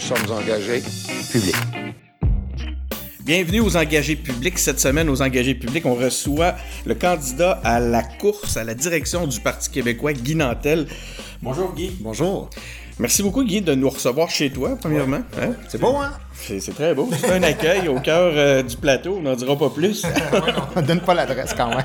[0.00, 0.82] Nous sommes engagés
[1.30, 1.54] publics.
[3.20, 4.58] Bienvenue aux engagés publics.
[4.58, 6.54] Cette semaine, aux engagés publics, on reçoit
[6.86, 10.86] le candidat à la course, à la direction du Parti québécois, Guy Nantel.
[11.42, 11.92] Bonjour Guy.
[12.00, 12.48] Bonjour.
[12.98, 15.20] Merci beaucoup Guy de nous recevoir chez toi, premièrement.
[15.38, 15.52] Hein?
[15.68, 16.12] C'est beau, hein?
[16.32, 17.10] C'est très beau.
[17.20, 20.06] C'est un accueil au cœur euh, du plateau, on n'en dira pas plus.
[20.76, 21.84] on donne pas l'adresse quand même.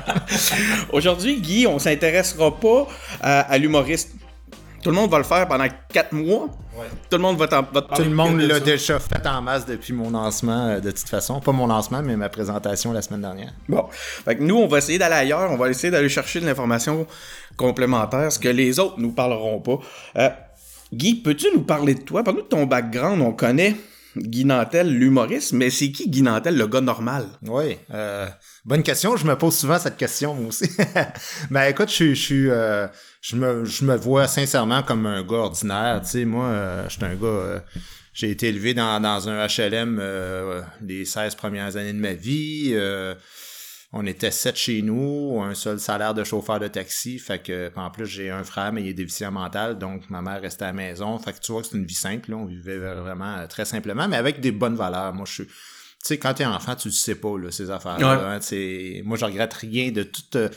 [0.90, 2.86] Aujourd'hui, Guy, on s'intéressera pas
[3.20, 4.10] à, à l'humoriste.
[4.86, 6.46] Tout le monde va le faire pendant quatre mois.
[7.10, 9.92] Tout le monde va, t'en- va Tout le monde l'a déjà fait en masse depuis
[9.92, 11.40] mon lancement, euh, de toute façon.
[11.40, 13.52] Pas mon lancement, mais ma présentation la semaine dernière.
[13.68, 13.86] Bon.
[13.90, 15.50] Fait que nous, on va essayer d'aller ailleurs.
[15.50, 17.04] On va essayer d'aller chercher de l'information
[17.56, 19.78] complémentaire, ce que les autres nous parleront pas.
[20.18, 20.28] Euh,
[20.94, 22.22] Guy, peux-tu nous parler de toi?
[22.22, 23.20] Parle-nous de ton background.
[23.22, 23.74] On connaît
[24.16, 27.26] Guy Nantel, l'humoriste, mais c'est qui Guy Nantel, le gars normal?
[27.42, 27.76] Oui.
[27.92, 28.26] euh,
[28.64, 29.16] bonne question.
[29.16, 30.70] Je me pose souvent cette question, aussi.
[31.50, 32.14] ben écoute, je.
[32.14, 32.86] Je, euh,
[33.20, 36.00] je, me, je me vois sincèrement comme un gars ordinaire.
[36.02, 37.26] Tu sais, moi, euh, je suis un gars.
[37.26, 37.58] euh,
[38.14, 42.74] j'ai été élevé dans, dans un HLM euh, les 16 premières années de ma vie.
[43.98, 47.18] On était sept chez nous, un seul salaire de chauffeur de taxi.
[47.18, 50.40] Fait que, en plus, j'ai un frère, mais il est déficient mental, donc ma mère
[50.40, 51.18] restait à la maison.
[51.18, 52.36] Fait que tu vois que c'est une vie simple, là.
[52.36, 55.12] On vivait vraiment euh, très simplement, mais avec des bonnes valeurs.
[55.14, 55.46] Moi, je suis.
[55.46, 55.52] Tu
[56.02, 58.16] sais, quand t'es enfant, tu le sais pas, là, ces affaires-là.
[58.16, 58.22] Ouais.
[58.36, 58.38] hein.
[58.40, 60.22] C'est- moi, je regrette rien de tout.
[60.36, 60.48] euh,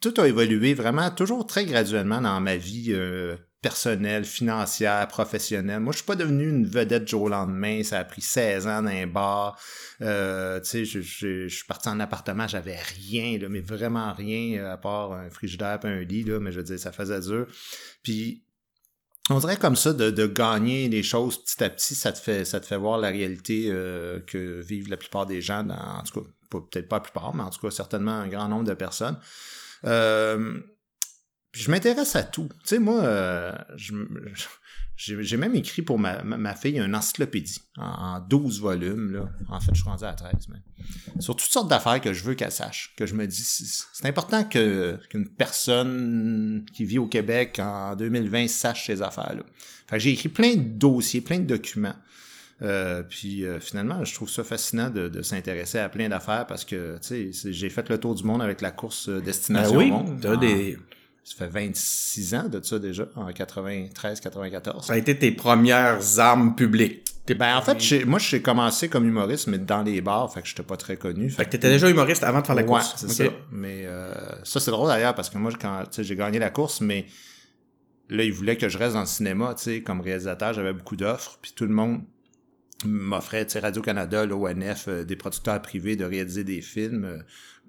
[0.00, 5.80] tout a évolué vraiment, toujours très graduellement dans ma vie euh, personnelle, financière, professionnelle.
[5.80, 7.82] Moi, je suis pas devenu une vedette du jour au lendemain.
[7.82, 9.58] Ça a pris 16 ans dans un bar.
[10.00, 14.12] Euh, tu sais, je, je- je suis parti en appartement, j'avais rien, là, mais vraiment
[14.12, 16.92] rien, euh, à part un frigidaire et un lit, là, mais je veux dire, ça
[16.92, 17.46] faisait dur.
[18.02, 18.44] Puis,
[19.30, 22.44] on dirait comme ça, de, de gagner les choses petit à petit, ça te fait,
[22.44, 26.02] ça te fait voir la réalité euh, que vivent la plupart des gens, dans, en
[26.04, 28.72] tout cas, peut-être pas la plupart, mais en tout cas, certainement un grand nombre de
[28.74, 29.18] personnes.
[29.84, 30.60] Euh,
[31.62, 32.48] je m'intéresse à tout.
[32.64, 33.52] Tu sais, moi, euh,
[34.96, 39.12] j'ai même écrit pour ma, ma, fille une encyclopédie en, en 12 volumes.
[39.12, 39.28] Là.
[39.48, 40.32] En fait, je suis rendu à 13.
[40.48, 40.58] Mais,
[41.20, 42.94] sur toutes sortes d'affaires que je veux qu'elle sache.
[42.96, 48.86] Que je me dis, c'est important qu'une personne qui vit au Québec en 2020 sache
[48.86, 49.42] ces affaires-là.
[49.88, 51.96] Fait que j'ai écrit plein de dossiers, plein de documents.
[52.60, 56.64] Euh, puis euh, finalement, je trouve ça fascinant de, de s'intéresser à plein d'affaires parce
[56.64, 59.78] que, tu sais, c'est- j'ai fait le tour du monde avec la course Destination Ben
[59.78, 60.18] oui, Monde.
[60.20, 60.76] t'as En- des...
[61.30, 64.86] Ça fait 26 ans de ça déjà, en 93-94.
[64.86, 67.04] Ça a été tes premières armes publiques.
[67.38, 70.48] Ben en fait, j'ai- moi j'ai commencé comme humoriste, mais dans les bars, fait que
[70.48, 71.28] j'étais pas très connu.
[71.28, 72.94] Fait que t'étais déjà humoriste avant de faire la Ouais, course.
[72.96, 73.24] c'est ça.
[73.52, 76.48] Mais euh, ça, c'est drôle d'ailleurs, parce que moi, quand tu sais, j'ai gagné la
[76.48, 77.04] course, mais
[78.08, 80.96] là, ils voulaient que je reste dans le cinéma, tu sais, comme réalisateur, j'avais beaucoup
[80.96, 82.00] d'offres, puis tout le monde
[82.86, 87.18] m'offrait, tu sais, Radio-Canada, l'ONF, euh, des producteurs privés de réaliser des films, euh,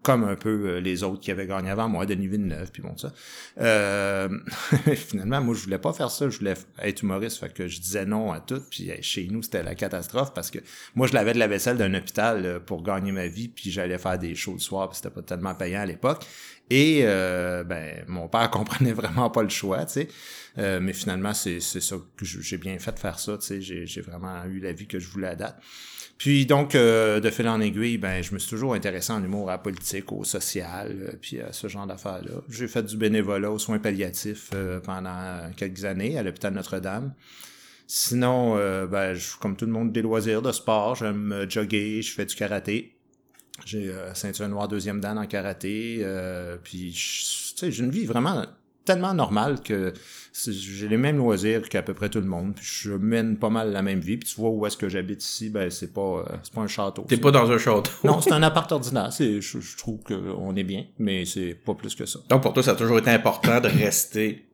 [0.02, 2.96] comme un peu euh, les autres qui avaient gagné avant moi, Denis Villeneuve, puis bon,
[2.98, 3.12] ça.
[3.60, 4.30] Euh,
[4.96, 8.06] finalement, moi, je voulais pas faire ça, je voulais être humoriste, fait que je disais
[8.06, 10.60] non à tout, puis chez nous, c'était la catastrophe, parce que
[10.96, 13.98] moi, je l'avais de la vaisselle d'un hôpital euh, pour gagner ma vie, puis j'allais
[13.98, 16.26] faire des shows le soir, puis c'était pas tellement payant à l'époque.
[16.70, 20.08] Et euh, ben mon père comprenait vraiment pas le choix, tu sais.
[20.58, 23.62] Euh, mais finalement, c'est ça que j'ai bien fait de faire ça, tu sais.
[23.62, 25.60] J'ai vraiment eu la vie que je voulais à date.
[26.20, 29.50] Puis donc, euh, de fil en aiguille, ben je me suis toujours intéressé en humour,
[29.50, 32.42] à la politique, au social, euh, puis à ce genre d'affaires-là.
[32.50, 37.14] J'ai fait du bénévolat aux soins palliatifs euh, pendant quelques années à l'hôpital Notre-Dame.
[37.92, 40.94] Sinon, euh, ben, je, comme tout le monde, des loisirs de sport.
[40.94, 42.94] J'aime euh, jogger, je fais du karaté.
[43.66, 46.06] J'ai euh, ceinture noire deuxième dan en karaté.
[46.64, 48.46] puis, tu sais, j'ai une vie vraiment
[48.86, 49.94] tellement normale que
[50.48, 52.56] j'ai les mêmes loisirs qu'à peu près tout le monde.
[52.56, 54.18] Puis je mène pas mal la même vie.
[54.18, 56.68] Puis tu vois où est-ce que j'habite ici, ben c'est pas euh, c'est pas un
[56.68, 57.04] château.
[57.08, 57.92] T'es pas dans un château.
[58.04, 59.12] Non, c'est un appart ordinaire.
[59.14, 62.20] C'est, je, je trouve qu'on est bien, mais c'est pas plus que ça.
[62.30, 64.46] Donc pour toi, ça a toujours été important de rester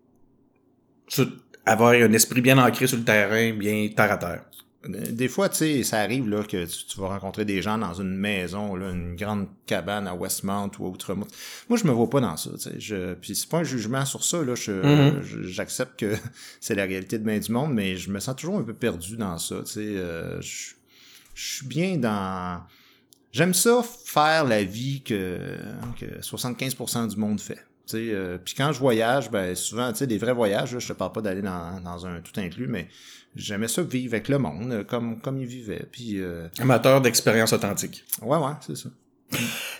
[1.07, 1.29] sur-
[1.65, 4.45] avoir un esprit bien ancré sur le terrain, bien terre à terre.
[4.87, 7.93] Des fois, tu sais, ça arrive là que tu, tu vas rencontrer des gens dans
[7.93, 11.27] une maison, là, une grande cabane à Westmount ou à Outremont.
[11.69, 12.79] Moi, je me vois pas dans ça, tu sais.
[12.79, 14.53] Je, puis c'est pas un jugement sur ça, là.
[14.67, 15.21] Mhm.
[15.23, 16.15] je- j'accepte que
[16.61, 19.17] c'est la réalité de bien du monde, mais je me sens toujours un peu perdu
[19.17, 19.79] dans ça, tu sais.
[19.81, 20.73] euh, je,
[21.33, 22.61] je suis bien dans...
[23.31, 25.37] J'aime ça faire la vie que,
[25.99, 27.59] que 75% du monde fait.
[27.93, 30.93] Euh, puis quand je voyage, ben souvent, tu sais, des vrais voyages, là, je te
[30.93, 32.87] parle pas d'aller dans, dans un tout inclus, mais
[33.35, 35.85] j'aimais ça vivre avec le monde, euh, comme, comme ils vivaient.
[35.91, 38.03] Puis, euh, Amateur d'expérience authentique.
[38.21, 38.89] ouais, ouais, c'est ça.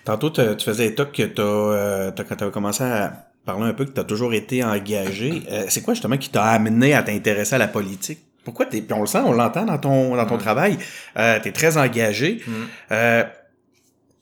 [0.04, 3.86] Tantôt, tu faisais état que t'as, euh, t'as- quand t'as commencé à parler un peu
[3.86, 5.44] que t'as toujours été engagé.
[5.52, 8.20] Euh, c'est quoi justement qui t'a amené à t'intéresser à la politique?
[8.44, 10.40] Pourquoi t'es, puis on le sent, on l'entend dans ton, dans ton Mm.
[10.40, 10.78] travail,
[11.18, 12.42] euh, t'es très engagé.
[12.46, 12.52] Mm.
[12.92, 13.24] Euh,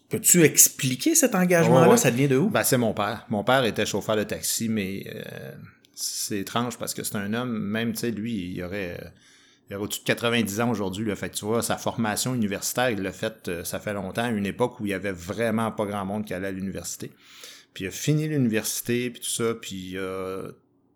[0.09, 1.85] peux-tu expliquer cet engagement-là?
[1.85, 1.97] Ouais, ouais.
[1.97, 2.49] Ça devient de où?
[2.49, 3.25] Ben, c'est mon père.
[3.29, 5.51] Mon père était chauffeur de taxi, mais euh,
[5.93, 8.97] c'est étrange parce que c'est un homme, même, tu sais, lui, il aurait...
[9.01, 9.07] euh,
[9.69, 11.15] il a au-dessus de 90 ans aujourd'hui.
[11.15, 14.45] Fait que tu vois, sa formation universitaire, il l'a fait, euh, ça fait longtemps, une
[14.45, 17.11] époque où il y avait vraiment pas grand monde qui allait à l'université.
[17.73, 20.51] Puis il a fini l'université, puis tout ça, puis euh,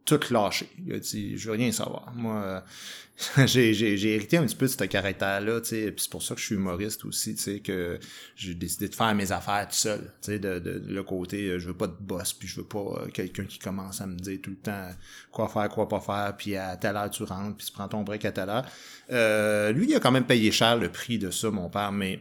[0.06, 0.70] tout lâché.
[0.86, 2.12] Il a dit, je veux rien savoir.
[2.14, 2.62] Moi, euh,
[3.46, 6.40] j'ai, hérité un petit peu de ce caractère-là, tu sais, puis c'est pour ça que
[6.40, 8.00] je suis humoriste aussi, tu sais, que
[8.36, 11.60] j'ai décidé de faire mes affaires tout seul, tu sais, de, de, le côté, euh,
[11.60, 14.16] je veux pas de boss, puis je veux pas euh, quelqu'un qui commence à me
[14.16, 14.90] dire tout le temps
[15.32, 18.04] quoi faire, quoi pas faire, puis à telle heure tu rentres, puis tu prends ton
[18.04, 18.66] break à telle heure.
[19.12, 22.20] Euh, lui, il a quand même payé cher le prix de ça, mon père, mais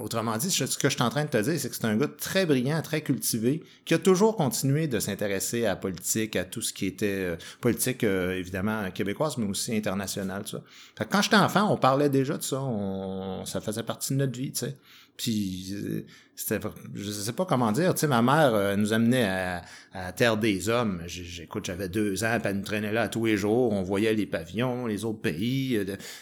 [0.00, 1.96] Autrement dit, ce que je suis en train de te dire, c'est que c'est un
[1.96, 6.44] gars très brillant, très cultivé, qui a toujours continué de s'intéresser à la politique, à
[6.44, 10.60] tout ce qui était euh, politique, euh, évidemment, québécoise, mais aussi internationale, ça.
[11.04, 14.52] quand j'étais enfant, on parlait déjà de ça, on, ça faisait partie de notre vie,
[14.52, 14.76] tu sais.
[15.16, 19.24] Puis euh, c'était je sais pas comment dire, tu sais ma mère euh, nous amenait
[19.24, 19.62] à,
[19.92, 21.02] à Terre des hommes.
[21.06, 24.26] J'écoute, j'avais deux ans, puis elle nous traînait là tous les jours, on voyait les
[24.26, 25.78] pavillons, les autres pays.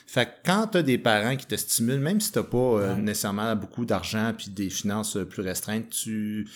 [0.06, 3.84] Fait que quand t'as des parents qui te stimulent, même si t'as pas nécessairement beaucoup
[3.84, 6.48] d'argent puis des finances plus restreintes, tu,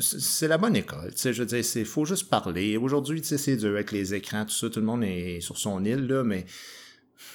[0.00, 1.10] c'est la bonne école.
[1.12, 2.76] Tu sais, je veux dire, c'est faut juste parler.
[2.76, 5.58] Aujourd'hui, tu sais, c'est dur avec les écrans, tout ça, tout le monde est sur
[5.58, 6.46] son île là, mais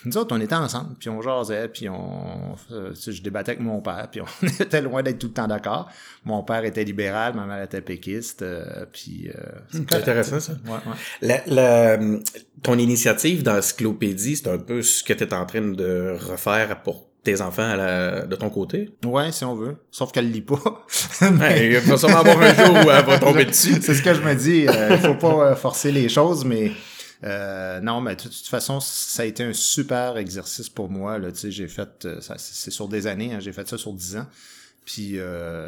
[0.06, 3.81] nous autres, on était ensemble, puis on jasait, puis on, euh, je débattais avec mon
[3.81, 5.89] père, puis on était loin d'être tout le temps d'accord.
[6.25, 9.30] Mon père était libéral, ma mère était péquiste, euh, puis...
[9.30, 9.41] Euh,
[9.71, 10.53] c'est intéressant, ça.
[10.65, 11.44] Ouais, ouais.
[11.48, 11.98] La,
[12.62, 17.07] ton initiative d'encyclopédie, c'est un peu ce que tu es en train de refaire pour
[17.25, 18.89] tes enfants à la, de ton côté?
[19.06, 19.75] Ouais, si on veut.
[19.92, 20.86] Sauf qu'elle lit pas.
[21.33, 21.68] mais...
[21.68, 23.75] il va sûrement avoir un jour où elle va tomber dessus.
[23.81, 24.66] C'est ce que je me dis.
[24.92, 26.72] Il faut pas forcer les choses, mais
[27.24, 31.18] euh, non, mais de toute façon, ça a été un super exercice pour moi.
[31.18, 34.27] Là, j'ai fait, euh, c'est sur des années, hein, j'ai fait ça sur dix ans.
[34.86, 35.68] Puis, euh,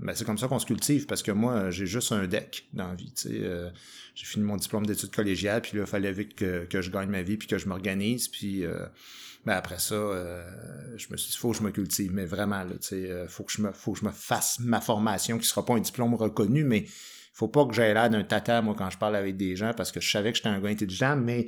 [0.00, 2.88] ben, c'est comme ça qu'on se cultive, parce que moi, j'ai juste un deck dans
[2.88, 3.12] la vie.
[3.26, 3.70] Euh,
[4.16, 7.08] j'ai fini mon diplôme d'études collégiales, puis là, il fallait vite que, que je gagne
[7.08, 8.26] ma vie, puis que je m'organise.
[8.26, 8.86] Puis, euh,
[9.44, 9.94] ben, après ça,
[10.96, 12.74] je me suis dit, faut que je me cultive, mais vraiment, là,
[13.28, 15.80] faut que je me, faut que je me fasse ma formation, qui sera pas un
[15.80, 16.86] diplôme reconnu, mais
[17.32, 19.92] faut pas que j'aie l'air d'un tata, moi, quand je parle avec des gens, parce
[19.92, 21.46] que je savais que j'étais un gars intelligent, mais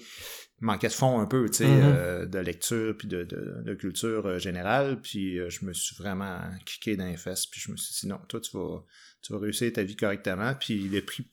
[0.60, 1.82] manquait de fond un peu, tu sais, Mm-hmm.
[1.84, 5.94] euh, de lecture, puis de, de, de culture euh, générale, puis euh, je me suis
[5.96, 8.84] vraiment kické dans les fesses, puis je me suis dit, non, toi, tu vas,
[9.22, 11.24] tu vas réussir ta vie correctement, puis le prix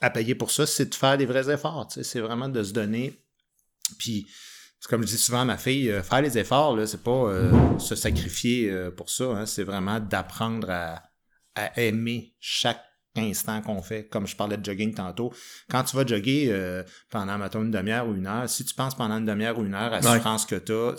[0.00, 2.62] à payer pour ça, c'est de faire des vrais efforts, tu sais, c'est vraiment de
[2.62, 3.20] se donner,
[3.98, 4.26] puis
[4.80, 7.94] c'est comme je dis souvent à ma fille, faire les efforts, là, c'est pas se
[7.94, 11.02] sacrifier pour ça, hein, c'est vraiment d'apprendre à,
[11.54, 12.84] à aimer chaque
[13.16, 15.32] instant qu'on fait, comme je parlais de jogging tantôt.
[15.70, 18.94] Quand tu vas jogger euh, pendant, mettons, une demi-heure ou une heure, si tu penses
[18.94, 20.16] pendant une demi-heure ou une heure à la Ouais.
[20.16, 20.94] souffrance que tu as,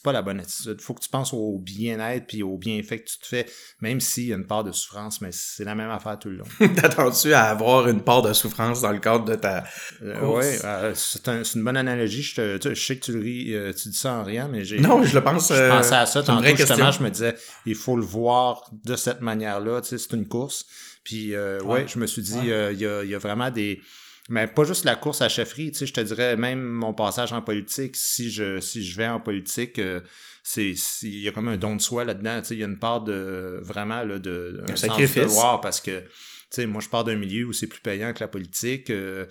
[0.00, 0.80] c'est pas la bonne attitude.
[0.80, 3.44] faut que tu penses au bien-être puis au bienfait que tu te fais,
[3.82, 6.36] même s'il y a une part de souffrance, mais c'est la même affaire tout le
[6.38, 6.46] long.
[6.74, 9.64] T'attends-tu à avoir une part de souffrance dans le cadre de ta...
[10.02, 12.22] Euh, ouais, euh, c'est un- c'est une bonne analogie.
[12.22, 14.48] Je, te, tu je sais que tu, le ris, euh, tu dis ça en riant,
[14.50, 14.80] mais j'ai...
[14.80, 15.50] Non, je le pense...
[15.50, 17.34] Je euh, pensais à ça tantôt, justement, je me disais,
[17.66, 20.64] il faut le voir de cette manière-là, tu sais, c'est une course.
[21.04, 21.60] Puis, ouais.
[21.62, 21.86] Ouais.
[21.86, 22.70] je me suis dit, il y, a,
[23.02, 23.82] il y a vraiment des...
[24.30, 27.32] Mais pas juste la course à chefferie, tu sais, je te dirais, même mon passage
[27.32, 30.00] en politique, si je si je vais en politique, euh,
[30.42, 30.72] c'est
[31.02, 32.78] il y a comme un don de soi là-dedans, tu sais, il y a une
[32.78, 34.62] part de, vraiment, là, de...
[34.62, 35.22] Un sens sacrifice.
[35.24, 36.06] devoir, parce que, tu
[36.50, 39.26] sais, moi, je pars d'un milieu où c'est plus payant que la politique, euh,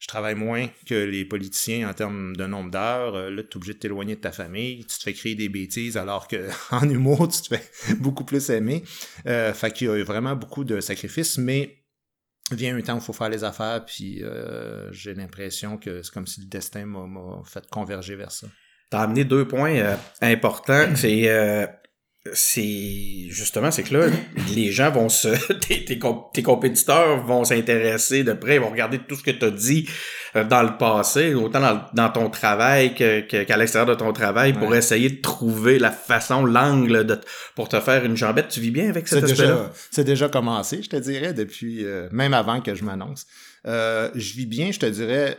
[0.00, 3.14] je travaille moins que les politiciens en termes de nombre d'heures.
[3.14, 4.86] Euh, là, tu es obligé de t'éloigner de ta famille.
[4.86, 8.48] Tu te fais créer des bêtises alors que en humour, tu te fais beaucoup plus
[8.48, 8.82] aimer.
[9.26, 11.79] Euh, fait qu'il y a vraiment beaucoup de sacrifices, mais
[12.54, 16.12] vient un temps où il faut faire les affaires, puis euh, j'ai l'impression que c'est
[16.12, 18.46] comme si le destin m'a fait converger vers ça.
[18.90, 20.96] T'as amené deux points euh, importants.
[20.96, 21.66] C'est euh,
[22.34, 24.06] c'est justement c'est que là
[24.54, 25.28] les gens vont se
[25.66, 29.30] tes, tes, comp- tes compétiteurs vont s'intéresser de près, ils vont regarder tout ce que
[29.30, 29.88] tu as dit
[30.36, 34.52] euh, dans le passé, autant dans, dans ton travail que- qu'à l'extérieur de ton travail
[34.52, 37.18] pour essayer de trouver la façon, l'angle de
[37.56, 38.48] pour te faire une jambette.
[38.48, 39.48] Tu vis bien avec cet aspect-là?
[39.54, 43.26] déjà, c'est déjà commencé, je te dirais, depuis euh, même avant que je m'annonce.
[43.66, 45.38] Euh, je vis bien, je te dirais.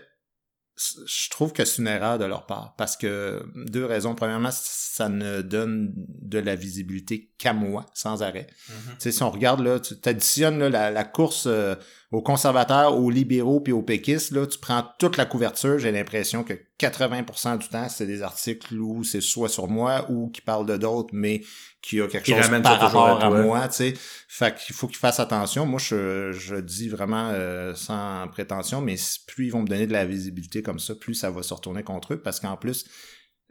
[1.05, 4.15] Je trouve que c'est une erreur de leur part parce que deux raisons.
[4.15, 8.47] Premièrement, ça ne donne de la visibilité qu'à moi, sans arrêt.
[8.67, 11.75] Tu sais, si on regarde là, tu additionnes là, la, la course euh,
[12.12, 16.44] aux conservateurs, aux libéraux puis aux péquistes, là, tu prends toute la couverture, j'ai l'impression
[16.44, 20.65] que 80% du temps, c'est des articles où c'est soit sur moi ou qui parlent
[20.65, 21.41] de d'autres, mais
[21.82, 23.41] qui a quelque Qui chose par à rapport à, toi.
[23.41, 23.94] moi, tu sais.
[24.27, 25.65] Fait qu'il faut qu'ils fassent attention.
[25.65, 28.96] Moi, je, je dis vraiment euh, sans prétention, mais
[29.27, 31.84] plus ils vont me donner de la visibilité comme ça, plus ça va se retourner
[31.84, 32.86] contre eux, parce qu'en plus,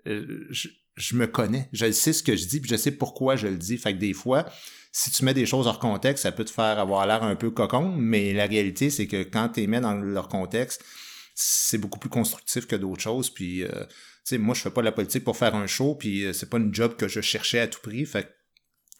[0.06, 1.68] euh, je, je me connais.
[1.72, 3.78] Je sais ce que je dis, puis je sais pourquoi je le dis.
[3.78, 4.44] Fait que des fois,
[4.92, 7.50] si tu mets des choses hors contexte, ça peut te faire avoir l'air un peu
[7.50, 10.84] cocon, mais la réalité, c'est que quand tu les mets dans leur contexte,
[11.34, 13.30] c'est beaucoup plus constructif que d'autres choses.
[13.30, 13.84] Puis, euh,
[14.24, 16.50] sais, moi, je fais pas de la politique pour faire un show, puis euh, c'est
[16.50, 18.04] pas une job que je cherchais à tout prix.
[18.04, 18.28] Fait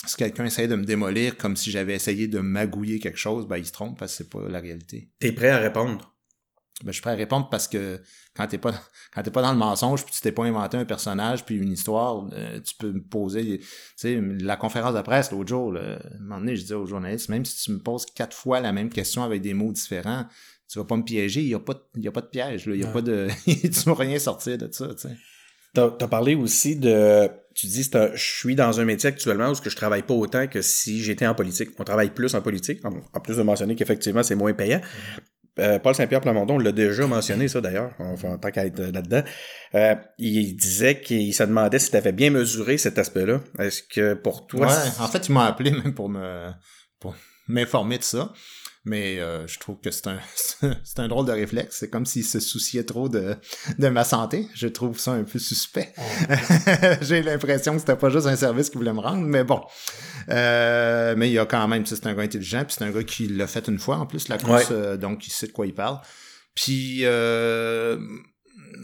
[0.06, 3.58] si quelqu'un essaie de me démolir comme si j'avais essayé de magouiller quelque chose, ben
[3.58, 5.10] il se trompe parce que c'est pas la réalité.
[5.18, 6.09] T'es prêt à répondre?
[6.82, 8.00] Ben, je suis prêt à répondre parce que
[8.34, 8.72] quand t'es pas
[9.14, 11.72] quand t'es pas dans le mensonge puis tu t'es pas inventé un personnage puis une
[11.72, 15.80] histoire euh, tu peux me poser tu sais la conférence de presse l'autre jour là,
[16.02, 18.60] à un moment donné je disais aux journalistes même si tu me poses quatre fois
[18.60, 20.24] la même question avec des mots différents
[20.70, 22.66] tu vas pas me piéger il y a pas il y a pas de piège
[22.66, 22.74] là.
[22.74, 22.92] il y a Ouais.
[22.94, 25.16] pas de tu vas rien sortir de ça tu sais
[25.72, 27.28] T'as as parlé aussi de.
[27.54, 30.48] Tu dis, je suis dans un métier actuellement où ce que je travaille pas autant
[30.48, 31.70] que si j'étais en politique.
[31.78, 34.80] On travaille plus en politique, en, en plus de mentionner qu'effectivement c'est moins payant.
[35.60, 39.22] Euh, Paul Saint-Pierre Plamondon l'a déjà mentionné, ça d'ailleurs, enfin, en tant qu'à être là-dedans.
[39.74, 43.40] Euh, il disait qu'il se demandait si tu avais bien mesuré cet aspect-là.
[43.58, 44.66] Est-ce que pour toi.
[44.66, 46.50] ouais en fait ils m'ont appelé même pour me
[46.98, 47.14] pour
[47.48, 48.32] m'informer de ça
[48.84, 50.18] mais euh, je trouve que c'est un
[50.84, 51.76] c'est un drôle de réflexe.
[51.80, 53.36] C'est comme s'ils se souciaient trop de
[53.78, 54.48] de ma santé.
[54.54, 55.92] Je trouve ça un peu suspect.
[57.02, 59.60] J'ai l'impression que c'était pas juste un service qu'ils voulaient me rendre mais bon.
[60.30, 63.04] Euh, mais il y a quand même c'est un gars intelligent puis c'est un gars
[63.04, 64.76] qui l'a fait une fois en plus la course Ouais.
[64.76, 66.00] euh, donc il sait de quoi il parle.
[66.54, 67.98] Puis euh,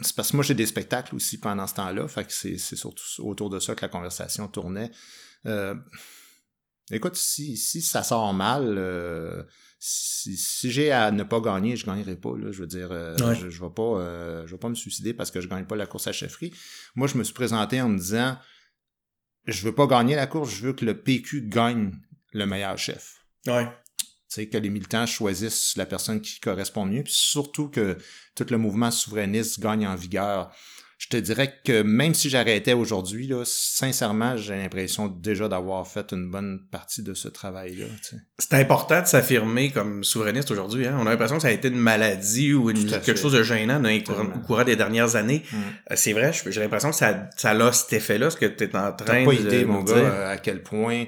[0.02, 2.76] c'est parce que moi j'ai des spectacles aussi pendant ce temps-là fait que c'est c'est
[2.76, 4.90] surtout autour de ça que la conversation tournait.
[5.46, 5.74] Euh,
[6.92, 9.42] Écoute, si, si ça sort mal, euh,
[9.88, 12.37] si, si j'ai à ne pas gagner, je gagnerai pas.
[12.37, 13.37] Là, je veux dire, euh, Ouais.
[13.37, 15.76] je, je vais pas, euh, je vais pas me suicider parce que je gagne pas
[15.76, 16.52] la course à chefferie.
[16.97, 18.37] Moi, je me suis présenté en me disant,
[19.47, 21.93] je veux pas gagner la course, je veux que le PQ gagne
[22.33, 23.25] le meilleur chef.
[23.47, 23.69] Ouais.
[24.35, 27.97] Que les militants choisissent la personne qui correspond mieux, puis surtout que
[28.35, 30.55] tout le mouvement souverainiste gagne en vigueur.
[30.98, 36.10] Je te dirais que même si j'arrêtais aujourd'hui, là, sincèrement, j'ai l'impression déjà d'avoir fait
[36.12, 37.84] une bonne partie de ce travail-là.
[38.02, 38.16] tu sais.
[38.38, 40.86] C'est important de s'affirmer comme souverainiste aujourd'hui.
[40.86, 40.96] Hein?
[40.98, 43.16] On a l'impression que ça a été une maladie ou une- quelque fait.
[43.16, 45.42] chose de gênant dans les au courant des dernières années.
[45.52, 45.56] Mm.
[45.90, 48.74] Euh, C'est vrai, j'ai l'impression que ça, ça a cet effet-là, ce que tu es
[48.74, 50.12] en train pas de idée, mon gars, dire.
[50.14, 51.04] à quel point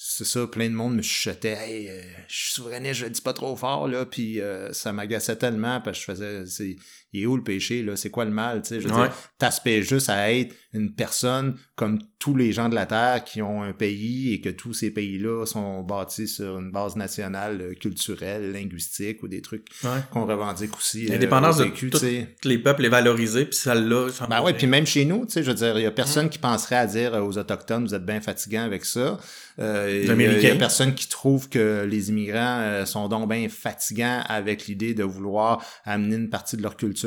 [0.00, 3.20] c'est ça, plein de monde me chuchotait Hey, euh, je suis souverainiste, je le dis
[3.20, 6.76] pas trop fort, là, puis euh, ça m'agaçait tellement parce que je faisais
[7.12, 7.96] il est où le péché, là?
[7.96, 8.62] C'est quoi le mal?
[8.62, 9.08] Tu sais, je veux Ouais.
[9.08, 13.40] dire, t'aspires juste à être une personne comme tous les gens de la Terre qui
[13.40, 17.74] ont un pays et que tous ces pays-là sont bâtis sur une base nationale, euh,
[17.74, 19.90] culturelle, linguistique ou des trucs Ouais.
[20.10, 21.06] qu'on revendique aussi.
[21.06, 22.36] euh, L'indépendance au de sais.
[22.44, 25.42] Les peuples les valoriser, puis ça Ben me- ouais, puis même chez nous, tu sais,
[25.42, 26.30] je veux dire, il y a personne Mm.
[26.30, 29.18] qui penserait à dire euh, aux Autochtones, vous êtes bien fatigants avec ça.
[29.60, 30.14] Euh, il y a-
[30.54, 35.02] y, personne qui trouve que les immigrants euh, sont donc bien fatigants avec l'idée de
[35.04, 36.97] vouloir amener une partie de leur culture,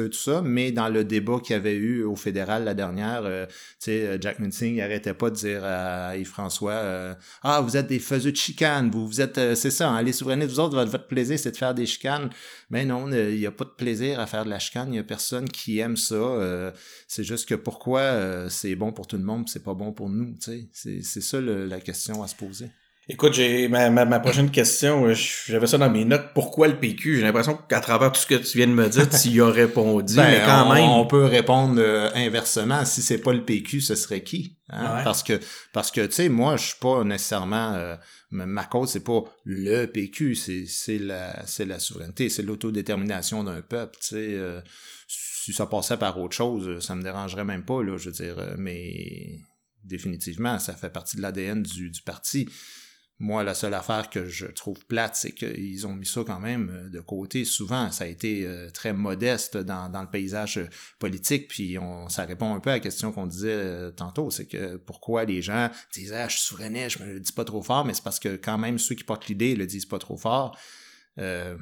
[0.44, 3.46] Mais dans le débat qu'il y avait eu au fédéral la dernière, euh,
[3.88, 8.00] euh, Jack Minsing il arrêtait pas de dire à Yves-François, euh, ah, vous êtes des
[8.00, 10.92] faiseux de chicanes, vous, vous êtes, euh, c'est ça, hein, les souverainistes, vous autres, votre,
[10.92, 12.30] votre plaisir, c'est de faire des chicanes.
[12.70, 14.98] Mais non, euh, il n'y a pas de plaisir à faire de la chicane, il
[14.98, 16.74] y a personne qui aime ça.
[17.08, 20.36] c'est juste que pourquoi c'est bon pour tout le monde, c'est pas bon pour nous.
[20.72, 22.68] C'est, ça la question à se poser.
[23.10, 25.16] Écoute, j'ai ma, ma, ma prochaine question, euh,
[25.48, 26.28] j'avais ça dans mes notes.
[26.36, 27.18] Pourquoi le PQ?
[27.18, 29.48] J'ai l'impression qu'à travers tout ce que tu viens de me dire, tu y as
[29.50, 30.84] répondu, Ben, mais quand on, même.
[30.86, 32.86] on peut répondre euh, inversement.
[32.86, 34.98] Si c'est pas le PQ, ce serait qui hein?
[34.98, 35.04] Ouais.
[35.04, 35.40] Parce que
[35.74, 37.96] parce que tu sais, moi, je suis pas nécessairement euh,
[38.30, 43.62] ma cause, c'est pas le PQ, c'est c'est la c'est la souveraineté, c'est l'autodétermination d'un
[43.62, 43.98] peuple.
[44.00, 44.62] Tu sais, euh,
[45.08, 47.98] si ça passait par autre chose, ça me dérangerait même pas là.
[47.98, 49.40] Je veux dire, mais
[49.84, 52.48] définitivement, ça fait partie de l'ADN du, du parti.
[53.22, 56.72] Moi, la seule affaire que je trouve plate, c'est qu'ils ont mis ça quand même
[56.72, 57.46] euh, de côté.
[57.46, 60.60] Souvent, ça a été euh, très modeste dans, dans le paysage
[60.98, 64.48] politique, puis on, ça répond un peu à la question qu'on disait euh, tantôt, c'est
[64.48, 67.62] que pourquoi les gens disent «Ah, je suis souverainiste, je me le dis pas trop
[67.62, 70.18] fort», mais c'est parce que quand même ceux qui portent l'idée le disent pas trop
[70.18, 70.58] fort.
[71.20, 71.56] Euh,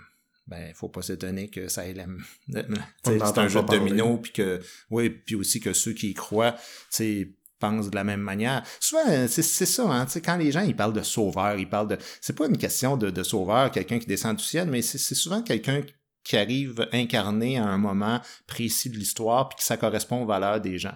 [0.47, 2.05] ben, faut pas s'étonner que ça ait la...
[3.03, 4.61] c'est un jeu de domino, puis que...
[4.89, 8.63] Oui, puis aussi que ceux qui y croient, tu sais, pensent de la même manière.
[8.79, 11.97] Souvent, euh, c'est ça, hein, quand les gens ils parlent de sauveur, ils parlent de...
[12.21, 15.15] C'est pas une question de, de sauveur, quelqu'un qui descend du ciel, mais c'est c'est
[15.15, 15.81] souvent quelqu'un
[16.23, 20.61] qui arrive incarné à un moment précis de l'histoire, puis que ça correspond aux valeurs
[20.61, 20.95] des gens.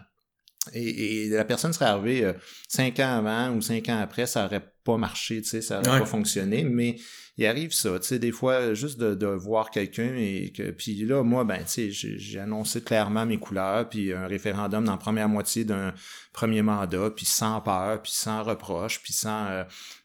[0.72, 2.34] Et, et la personne serait arrivée euh,
[2.70, 5.89] cinq ans avant ou cinq ans après, ça aurait pas marché, tu sais, ça aurait
[5.91, 6.00] Ouais.
[6.00, 6.96] pas fonctionné, mais
[7.38, 11.03] il arrive ça, tu sais, des fois, juste de, de voir quelqu'un et que, puis
[11.05, 14.91] là, moi, ben, tu sais, j'ai j'ai annoncé clairement mes couleurs, puis un référendum dans
[14.93, 15.93] la première moitié d'un
[16.32, 19.63] premier mandat, puis sans peur, puis sans reproche, puis sans, euh,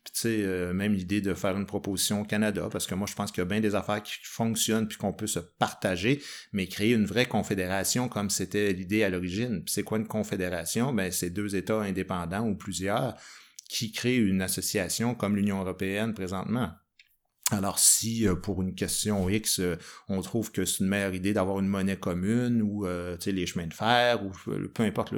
[0.08, 3.06] puis tu sais, euh, même l'idée de faire une proposition au Canada, parce que moi,
[3.06, 6.22] je pense qu'il y a bien des affaires qui fonctionnent, puis qu'on peut se partager,
[6.52, 9.62] mais créer une vraie confédération comme c'était l'idée à l'origine.
[9.66, 10.94] C'est quoi une confédération?
[10.94, 13.16] Ben, c'est deux États indépendants ou plusieurs
[13.68, 16.70] qui créent une association comme l'Union européenne présentement.
[17.50, 19.76] Alors si euh, pour une question X, euh,
[20.08, 23.66] on trouve que c'est une meilleure idée d'avoir une monnaie commune ou euh, les chemins
[23.66, 24.30] de fer ou
[24.68, 25.12] peu importe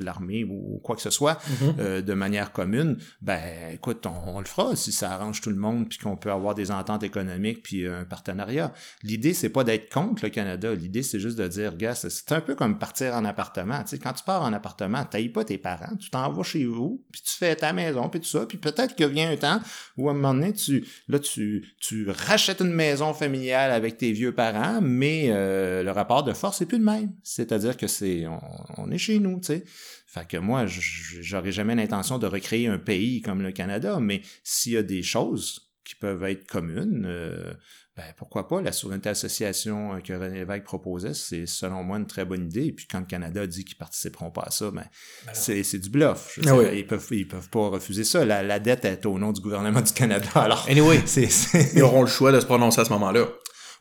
[0.00, 2.02] l'armée ou quoi que ce soit Mhm.
[2.02, 3.40] de manière commune, ben
[3.72, 6.54] écoute, on, on, le fera si ça arrange tout le monde puis qu'on peut avoir
[6.54, 8.72] des ententes économiques puis un partenariat.
[9.02, 12.40] L'idée c'est pas d'être contre le Canada, l'idée c'est juste de dire gars, c'est un
[12.40, 15.58] peu comme partir en appartement, tu sais quand tu pars en appartement, t'ailles pas tes
[15.58, 18.58] parents, tu t'en vas chez vous, puis tu fais ta maison puis tout ça, puis
[18.58, 19.60] peut-être que vient un temps
[19.96, 24.12] où à un moment donné tu là tu tu, rachètes une maison familiale avec tes
[24.12, 27.12] vieux parents, mais euh, le rapport de force est plus le même.
[27.22, 28.40] C'est-à-dire que c'est on,
[28.78, 29.64] on, est chez nous, tu sais.
[30.06, 34.72] Fait que moi, j'aurais jamais l'intention de recréer un pays comme le Canada, mais s'il
[34.72, 37.54] y a des choses qui peuvent être communes, euh,
[37.94, 38.62] ben pourquoi pas?
[38.62, 42.66] La souveraineté association que René Lévesque proposait, c'est selon moi une très bonne idée.
[42.66, 44.86] Et puis quand le Canada dit qu'ils participeront pas à ça, ben,
[45.26, 46.38] ben c'est du bluff.
[46.40, 46.64] Je ah oui.
[46.74, 48.24] Ils peuvent ils peuvent pas refuser ça.
[48.24, 50.28] La, la, dette est au nom du gouvernement du Canada.
[50.34, 51.28] Alors anyway, c'est
[51.74, 53.26] ils auront le choix de se prononcer à ce moment-là.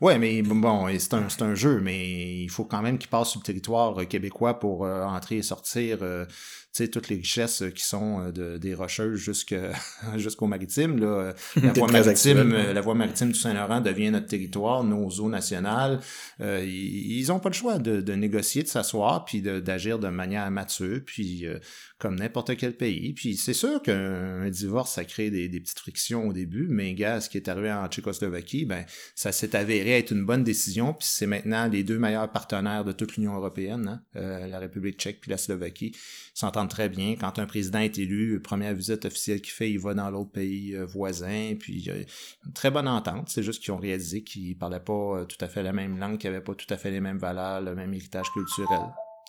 [0.01, 3.39] Ouais, mais bon, c'est un, un jeu, mais il faut quand même qu'ils passent sur
[3.39, 5.99] le territoire québécois pour euh, entrer et sortir.
[6.01, 6.25] Euh,
[6.71, 9.19] sais, toutes les richesses qui sont euh, de, des rocheuses
[10.17, 10.99] jusqu'au maritime.
[10.99, 11.33] Là.
[11.61, 15.99] La, voie maritime, la voie maritime du Saint-Laurent devient notre territoire, nos eaux nationales.
[16.39, 20.49] Euh, ils n'ont pas le choix de, de négocier, de s'asseoir, puis d'agir de, manière
[20.51, 21.59] mature, puis euh,
[21.97, 23.13] comme n'importe quel pays.
[23.13, 27.21] Puis c'est sûr qu'un divorce, ça crée des, des, petites frictions au début, mais gars,
[27.21, 28.85] ce qui est arrivé en Tchécoslovaquie, ben
[29.15, 32.91] ça s'est avéré être une bonne décision, puis c'est maintenant les deux meilleurs partenaires de
[32.91, 35.95] toute l'Union européenne, hein, euh, la République tchèque puis la Slovaquie,
[36.33, 37.15] s'entendent très bien.
[37.19, 40.75] Quand un président est élu, première visite officielle qu'il fait, il va dans l'autre pays
[40.75, 42.03] euh, voisin, puis euh,
[42.45, 43.29] une très bonne entente.
[43.29, 46.17] C'est juste qu'ils ont réalisé qu'ils parlaient pas euh, tout à fait la même langue,
[46.17, 48.81] qu'ils avaient pas tout à fait les mêmes valeurs, le même héritage culturel.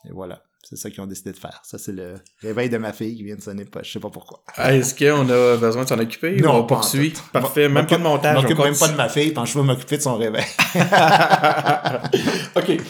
[0.09, 0.43] Et voilà.
[0.63, 1.61] C'est ça qu'ils ont décidé de faire.
[1.65, 3.65] Ça, c'est le réveil de ma fille qui vient de sonner.
[3.65, 4.45] Pas, je sais pas pourquoi.
[4.55, 6.37] Ah, Est-ce qu'on a besoin de s'en occuper?
[6.37, 7.15] Non, on poursuit.
[7.33, 7.69] Parfait.
[7.69, 8.37] Même pas de montage.
[8.37, 10.45] Je m'occupe même pas de ma fille, tant je vais m'occuper de son réveil.
[12.57, 12.81] OK.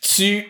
[0.00, 0.44] Tu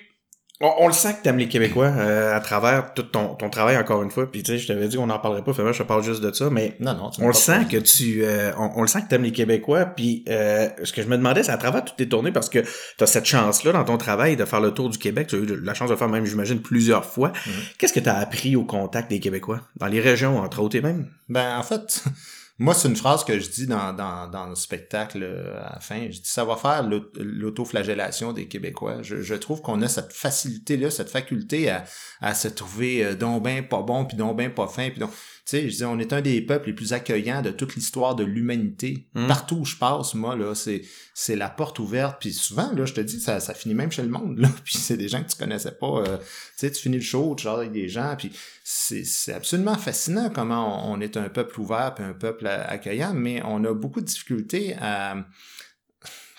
[0.60, 3.78] on, on, le sent que t'aimes les Québécois euh, à travers tout ton, ton travail
[3.78, 4.30] encore une fois.
[4.30, 6.20] Puis tu sais, je t'avais dit qu'on n'en parlerait pas, finalement je te parle juste
[6.20, 9.02] de ça, mais non, non, on le sent que tu euh, on, on, le sent
[9.02, 9.86] que t'aimes les Québécois.
[9.86, 12.62] Puis euh, ce que je me demandais, c'est à travers toutes tes tournées, parce que
[12.98, 15.28] t'as cette chance-là dans ton travail de faire le tour du Québec.
[15.28, 17.28] Tu as eu la chance de le faire même, j'imagine, plusieurs fois.
[17.30, 17.76] Mm-hmm.
[17.78, 19.62] Qu'est-ce que t'as appris au contact des Québécois?
[19.76, 21.08] Dans les régions, entre autres, et même?
[21.28, 22.04] Ben en fait.
[22.60, 25.24] Moi, c'est une phrase que je dis dans, dans, dans le spectacle
[25.56, 26.10] à la fin.
[26.10, 29.02] Je dis ça va faire l'autoflagellation des Québécois.
[29.02, 31.84] Je, je trouve qu'on a cette facilité-là, cette faculté à,
[32.20, 35.10] à se trouver euh, donc ben pas bon, puis donc ben pas fin, puis donc...
[35.46, 38.14] Tu sais, je dis, on est un des peuples les plus accueillants de toute l'histoire
[38.14, 39.08] de l'humanité.
[39.14, 39.26] Mm.
[39.26, 40.82] Partout où je passe, moi, là, c'est,
[41.14, 42.18] c'est la porte ouverte.
[42.20, 44.48] Puis souvent, là, je te dis, ça, ça finit même chez le monde, là.
[44.64, 46.04] Puis c'est des gens que tu connaissais pas.
[46.06, 46.24] Euh, tu
[46.56, 48.14] sais, tu finis le show, tu genre avec des gens.
[48.18, 48.30] Puis
[48.72, 53.12] c'est, absolument fascinant comment on, est un peuple ouvert puis un peuple accueillant.
[53.14, 55.16] Mais on a beaucoup de difficultés à,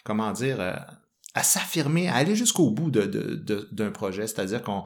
[0.06, 4.28] à s'affirmer, à aller jusqu'au bout de, de, d'un projet.
[4.28, 4.86] C'est-à-dire qu'on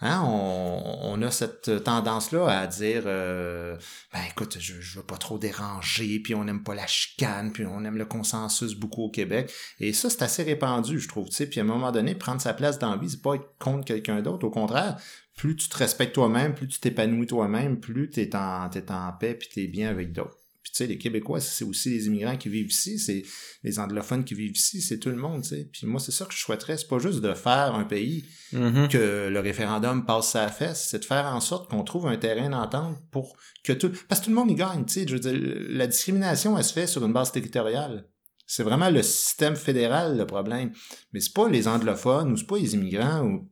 [0.00, 3.76] Hein, on, a cette tendance-là à dire euh,
[4.12, 7.64] ben écoute, je, je veux pas trop déranger, puis on n'aime pas la chicane, puis
[7.64, 9.50] on aime le consensus beaucoup au Québec.
[9.80, 11.28] Et ça, c'est assez répandu, je trouve.
[11.28, 13.84] Puis à un moment donné, prendre sa place dans la vie, c'est pas être contre
[13.84, 14.46] quelqu'un d'autre.
[14.46, 14.98] Au contraire,
[15.36, 19.12] plus tu te respectes toi-même, plus tu t'épanouis toi-même, plus tu es en, t'es en
[19.12, 20.38] paix, puis tu es bien avec d'autres.
[20.62, 23.22] Puis tu sais, les Québécois, c'est aussi les immigrants qui vivent ici, c'est
[23.62, 25.68] les anglophones qui vivent ici, c'est tout le monde, tu sais.
[25.70, 28.88] Puis moi, c'est ça que je souhaiterais, c'est pas juste de faire un pays Mm-hmm.
[28.88, 32.50] que le référendum passe sa fesse, c'est de faire en sorte qu'on trouve un terrain
[32.50, 33.90] d'entente pour que tout...
[34.08, 35.06] Parce que tout le monde y gagne, tu sais.
[35.08, 35.34] Je veux dire,
[35.70, 38.06] la discrimination, elle se fait sur une base territoriale.
[38.46, 40.72] C'est vraiment le système fédéral le problème.
[41.12, 43.50] Mais c'est pas les anglophones ou c'est pas les immigrants ou...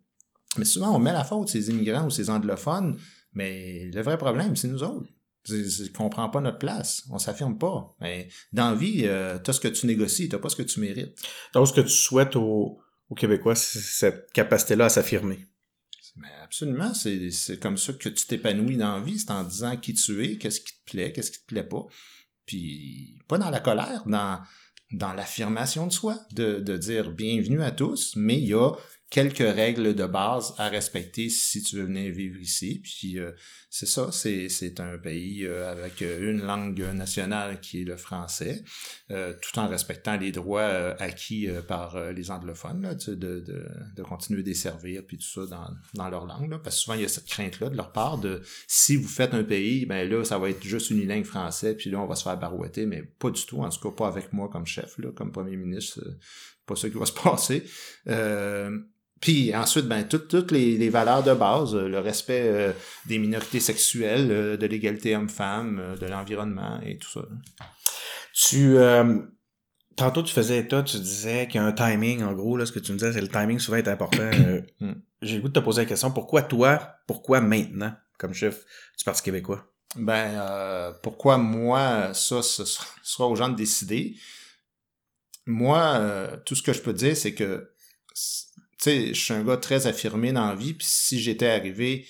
[0.58, 2.98] Mais souvent, on met la faute ces immigrants ou ces anglophones,
[3.32, 5.08] mais le vrai problème, c'est nous autres.
[5.50, 7.94] On comprend pas notre place, on s'affirme pas.
[8.00, 10.78] Mais dans la vie, euh, t'as ce que tu négocies, t'as pas ce que tu
[10.80, 11.18] mérites.
[11.52, 15.46] Donc, ce que tu souhaites aux, aux Québécois, c'est cette capacité-là à s'affirmer.
[16.16, 19.94] Mais absolument, c'est comme ça que tu t'épanouis dans la vie, c'est en disant qui
[19.94, 21.86] tu es, qu'est-ce qui te plaît, qu'est-ce qui te plaît pas.
[22.44, 24.40] Puis pas dans la colère, dans,
[24.92, 28.72] dans l'affirmation de soi, de, de dire bienvenue à tous, mais il y a
[29.12, 32.80] quelques règles de base à respecter si tu veux venir vivre ici.
[32.82, 33.32] Puis euh,
[33.68, 38.64] c'est ça, c'est, un pays euh, avec une langue nationale qui est le français,
[39.10, 43.14] euh, tout en respectant les droits euh, acquis euh, par euh, les anglophones, là, de,
[43.14, 46.50] de, de continuer à servir puis tout ça dans, dans leur langue.
[46.50, 49.08] Là, parce que souvent, il y a cette crainte-là de leur part de si vous
[49.08, 52.14] faites un pays, ben là, ça va être juste unilingue français, puis là, on va
[52.14, 54.96] se faire barouetter, mais pas du tout, en tout cas pas avec moi comme chef,
[54.96, 56.02] là, comme premier ministre,
[56.66, 57.64] pas ça qui va se passer.
[58.08, 58.78] Euh,
[59.22, 62.72] puis ensuite, ben, toutes, toutes les, les, valeurs de base, le respect euh,
[63.06, 67.22] des minorités sexuelles, euh, de l'égalité homme-femme, euh, de l'environnement et tout ça.
[68.34, 69.20] Tu, euh,
[69.96, 72.72] tantôt, tu faisais état, tu disais qu'il y a un timing, en gros, là, ce
[72.72, 74.18] que tu me disais, c'est le timing souvent est important.
[74.82, 74.94] Euh.
[75.22, 78.64] J'ai le goût de te poser la question, pourquoi toi, pourquoi maintenant, comme chef
[78.98, 79.64] du Parti québécois?
[79.94, 84.16] Ben, euh, pourquoi moi, ça, ce sera aux gens de décider.
[85.46, 87.70] Moi, euh, tout ce que je peux dire, c'est que,
[88.90, 92.06] sais, je suis un gars très affirmé dans la vie, puis si j'étais arrivé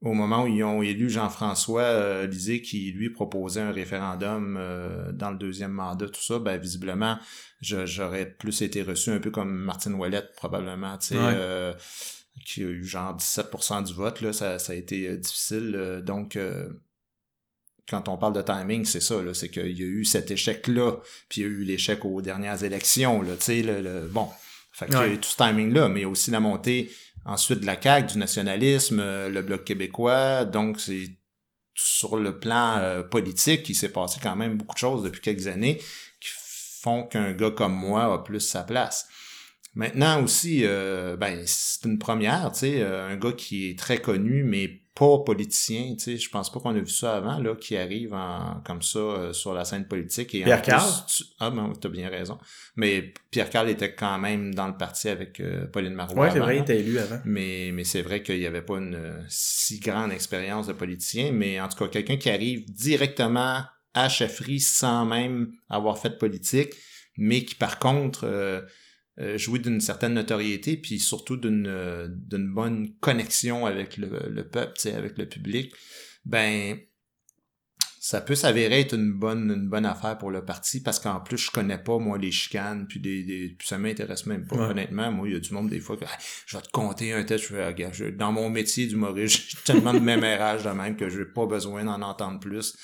[0.00, 5.12] au moment où ils ont élu Jean-François euh, Lisée, qui lui proposait un référendum euh,
[5.12, 7.18] dans le deuxième mandat, tout ça, ben visiblement,
[7.60, 11.32] j'aurais plus été reçu un peu comme Martine Ouellette, probablement, tu sais, Ouais.
[11.36, 11.72] euh,
[12.44, 16.36] qui a eu genre 17% du vote, là, ça, ça a été euh, difficile, donc...
[17.88, 20.96] quand on parle de timing, c'est ça, là, c'est qu'il y a eu cet échec-là,
[21.28, 24.28] puis il y a eu l'échec aux dernières élections, là, tu sais, le, le- bon,
[24.72, 26.90] fait qu'il y a tout ce timing-là, mais il y a aussi la montée
[27.24, 31.10] ensuite de la CAQ, du nationalisme, euh, le Bloc québécois, donc c'est
[31.74, 35.46] sur le plan euh, politique, il s'est passé quand même beaucoup de choses depuis quelques
[35.46, 35.78] années
[36.20, 36.30] qui
[36.80, 39.08] font qu'un gars comme moi a plus sa place.
[39.74, 44.44] Maintenant aussi, euh, ben c'est une première, tu sais, un gars qui est très connu,
[44.44, 47.76] mais pas politicien, tu sais, je pense pas qu'on a vu ça avant, là, qui
[47.76, 50.34] arrive en, comme ça euh, sur la scène politique.
[50.34, 50.90] Et en Pierre Carl?
[51.08, 52.38] tu- Ah, ben, t'as bien raison.
[52.76, 56.24] Mais Pierre Carl était quand même dans le parti avec euh, Pauline Marois.
[56.26, 57.20] Ouais, c'est vrai, il était élu avant.
[57.24, 61.32] Mais, mais c'est vrai qu'il n'y avait pas une euh, si grande expérience de politicien,
[61.32, 63.62] mais en tout cas, quelqu'un qui arrive directement
[63.94, 66.74] à chefferie sans même avoir fait de politique,
[67.16, 68.24] mais qui par contre
[69.18, 74.48] euh, jouit d'une certaine notoriété, puis surtout d'une euh, d'une bonne connexion avec le, le
[74.48, 75.72] peuple, tu sais, avec le public,
[76.24, 76.78] ben
[78.04, 81.38] ça peut s'avérer être une bonne une bonne affaire pour le parti parce qu'en plus
[81.38, 84.64] je connais pas moi les chicanes puis des, des puis ça m'intéresse même pas Ouais.
[84.70, 87.12] honnêtement moi il y a du monde des fois que Ah, je vais te compter
[87.12, 90.70] un test je fais, regarde, je- dans mon métier d'humoriste j'ai tellement de mémérage de
[90.70, 92.74] même que j'ai pas besoin d'en entendre plus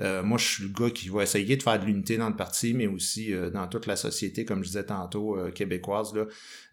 [0.00, 2.36] Euh, moi je suis le gars qui va essayer de faire de l'unité dans le
[2.36, 6.24] parti mais aussi euh, dans toute la société comme je disais tantôt euh, québécoise là.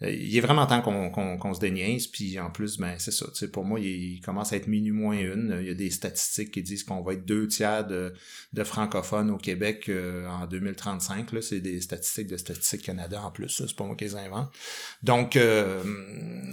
[0.04, 3.66] Euh, il est vraiment temps qu'on se déniaise puis en plus ben c'est ça pour
[3.66, 5.58] moi il, il commence à être minuit moins une.
[5.62, 8.14] Il y a des statistiques qui disent qu'on va être deux tiers de,
[8.54, 11.42] de francophones au Québec euh, en 2035 là.
[11.42, 14.50] C'est des statistiques de Statistique Canada en plus c'est pas moi qui les invente.
[15.04, 15.84] Donc euh,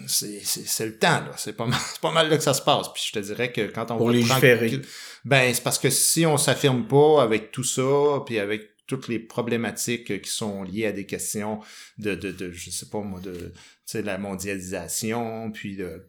[0.07, 1.33] c'est le temps là.
[1.37, 2.92] C'est pas mal c'est pas mal là que ça se passe.
[2.92, 4.68] Puis je te dirais que quand on Pour va légiférer.
[4.68, 4.83] prendre-
[5.24, 9.18] ben c'est parce que si on s'affirme pas avec tout ça puis avec toutes les
[9.18, 11.60] problématiques qui sont liées à des questions
[11.98, 13.52] de, de, de je sais pas moi, de
[13.94, 16.08] la mondialisation, puis de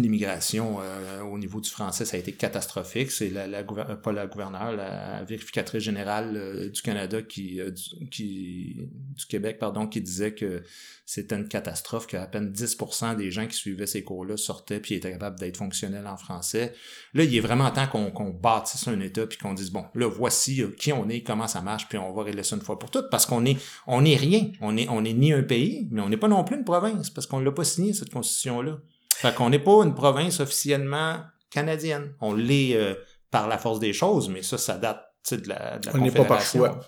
[0.00, 3.10] l'immigration euh, au niveau du français, ça a été catastrophique.
[3.10, 7.70] C'est la, la euh, pas la gouverneure, la vérificatrice générale euh, du Canada qui, euh,
[7.70, 10.62] du, qui du Québec, pardon, qui disait que
[11.04, 15.12] c'était une catastrophe, qu'à peine 10% des gens qui suivaient ces cours-là sortaient puis étaient
[15.12, 16.72] capables d'être fonctionnels en français.
[17.14, 20.62] Là, il est vraiment temps qu'on bâtisse un État puis qu'on dise bon, là voici
[20.78, 23.10] qui on est, comment ça marche, puis on va régler ça une fois pour toutes
[23.10, 23.56] parce qu'on est
[23.86, 26.44] on est rien, on est on est ni un pays, mais on n'est pas non
[26.44, 28.78] plus une province parce qu'on l'a pas signé cette constitution là.
[29.20, 32.14] Fait qu'on n'est pas une province officiellement canadienne.
[32.20, 32.94] On l'est euh,
[33.30, 36.10] par la force des choses, mais ça ça date de la, de la On n'est
[36.10, 36.80] pas par choix.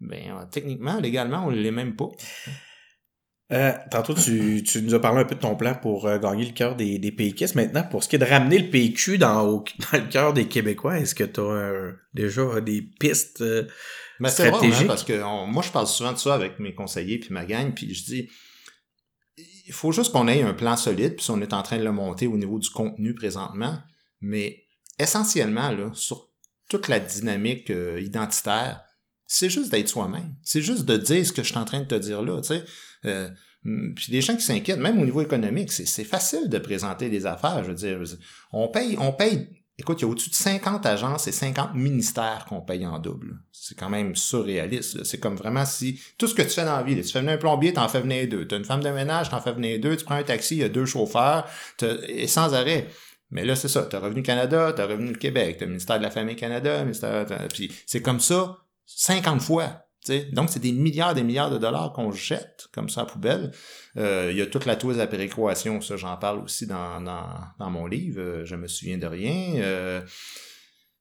[0.00, 2.08] Ben euh, techniquement, légalement, on l'est même pas.
[3.52, 6.46] Euh, tantôt, tu, tu nous as parlé un peu de ton plan pour euh, gagner
[6.46, 7.54] le cœur des, des PQistes.
[7.54, 10.48] Maintenant, pour ce qui est de ramener le PQ dans, au- dans le cœur des
[10.48, 13.42] Québécois, est-ce que tu as déjà des pistes?
[13.42, 13.64] euh,
[14.20, 16.74] Mais c'est vrai, hein, parce que on- moi, je parle souvent de ça avec mes
[16.74, 18.30] conseillers puis ma gang, puis je dis,
[19.66, 21.92] il faut juste qu'on ait un plan solide, puis on est en train de le
[21.92, 23.78] monter au niveau du contenu présentement,
[24.20, 24.64] mais
[24.98, 26.28] essentiellement, là, sur
[26.68, 28.80] toute la dynamique euh, identitaire,
[29.26, 30.34] c'est juste d'être soi-même.
[30.42, 32.48] C'est juste de dire ce que je suis en train de te dire là, tu
[32.48, 32.64] sais.
[33.06, 33.28] Euh,
[33.62, 37.26] puis des gens qui s'inquiètent, même au niveau économique, c'est c'est facile de présenter des
[37.26, 37.62] affaires.
[37.62, 38.02] Je veux dire,
[38.52, 39.61] on paye, on paye.
[39.78, 43.38] Écoute, il y a au-dessus de 50 agences et 50 ministères qu'on paye en double.
[43.52, 45.02] C'est quand même surréaliste.
[45.04, 47.20] C'est comme vraiment si tout ce que tu fais dans la vie, là, tu fais
[47.20, 48.46] venir un plombier, t'en fais venir deux.
[48.46, 49.96] T'as une femme de ménage, t'en fais venir deux.
[49.96, 51.48] Tu prends un taxi, il y a deux chauffeurs,
[52.06, 52.88] et sans arrêt.
[53.30, 53.82] Mais là, c'est ça.
[53.84, 57.26] T'as Revenu Canada, t'as Revenu Québec, t'as le ministère de la Famille Canada, le ministère...
[57.50, 59.86] Puis c'est comme ça 50 fois.
[60.32, 63.10] Donc, c'est des milliards et des milliards de dollars qu'on jette comme ça à la
[63.10, 63.52] poubelle.
[63.96, 67.26] Euh, Il y a toute la toise à péréquation, ça j'en parle aussi dans, dans,
[67.58, 69.54] dans mon livre, euh, Je me souviens de rien.
[69.62, 70.00] Euh,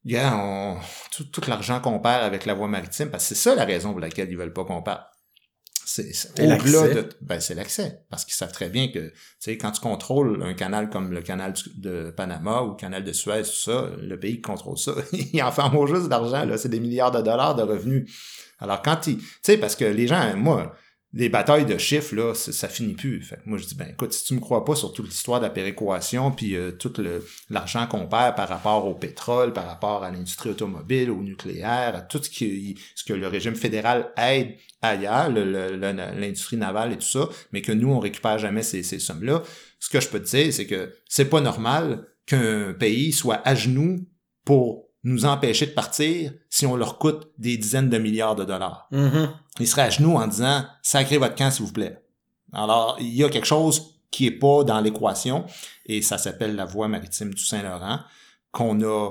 [0.06, 0.78] gars, on,
[1.12, 3.92] tout, tout l'argent qu'on perd avec la voie maritime, parce que c'est ça la raison
[3.92, 5.02] pour laquelle ils veulent pas qu'on perde.
[5.84, 6.94] C'est au-delà l'accès.
[6.94, 10.42] de ben c'est l'accès parce qu'ils savent très bien que tu sais quand tu contrôles
[10.42, 14.18] un canal comme le canal de Panama ou le canal de Suez tout ça le
[14.18, 17.22] pays qui contrôle ça il en fait en juste d'argent là c'est des milliards de
[17.22, 18.10] dollars de revenus
[18.62, 20.74] alors quand ils tu sais parce que les gens moi
[21.14, 23.22] les batailles de chiffres, là, ça, finit plus.
[23.22, 25.46] Fait moi, je dis, ben écoute, si tu me crois pas sur toute l'histoire de
[25.46, 26.94] la péréquation, puis euh, tout
[27.50, 32.00] l'argent qu'on perd par rapport au pétrole, par rapport à l'industrie automobile, au nucléaire, à
[32.02, 36.94] tout ce, qui, ce que le régime fédéral aide ailleurs, le- le- le- l'industrie navale
[36.94, 39.44] et tout ça, mais que nous, on récupère jamais ces, ces sommes-là,
[39.80, 43.54] ce que je peux te dire, c'est que c'est pas normal qu'un pays soit à
[43.54, 44.08] genoux
[44.46, 48.88] pour nous empêcher de partir si on leur coûte des dizaines de milliards de dollars
[48.92, 49.30] Mhm.
[49.60, 52.04] il serait à genoux en disant sacrez votre camp s'il vous plaît.
[52.54, 55.46] Alors, il y a quelque chose qui est pas dans l'équation
[55.86, 58.00] et ça s'appelle la voie maritime du Saint-Laurent
[58.52, 59.10] qu'on a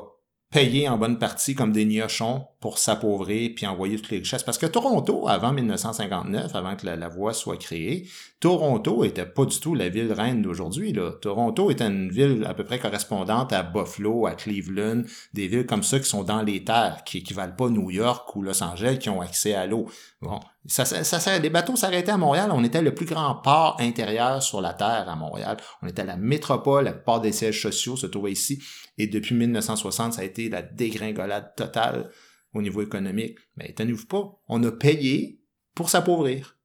[0.51, 4.43] payé en bonne partie comme des niochons pour s'appauvrir puis envoyer toutes les richesses.
[4.43, 8.09] Parce que Toronto, avant 1959, avant que la, voie soit créée,
[8.41, 10.93] Toronto était pas du tout la ville reine d'aujourd'hui.
[11.23, 15.03] Toronto était une ville à peu près correspondante à Buffalo, à Cleveland,
[15.35, 18.43] des villes comme ça qui sont dans les terres, qui équivalent pas New York ou
[18.43, 19.87] Los Angeles, qui ont accès à l'eau.
[20.21, 22.51] Bon, ça, ça, ça- les bateaux s'arrêtaient à Montréal.
[22.53, 25.57] On était le plus grand port intérieur sur la terre à Montréal.
[25.83, 28.63] On était la métropole, la plupart des sièges sociaux se trouvaient ici.
[28.99, 32.11] Et depuis 1960, ça a été la dégringolade totale
[32.55, 33.39] au niveau économique.
[33.57, 35.41] Mais tenez-vous pas, on a payé
[35.75, 36.57] pour s'appauvrir.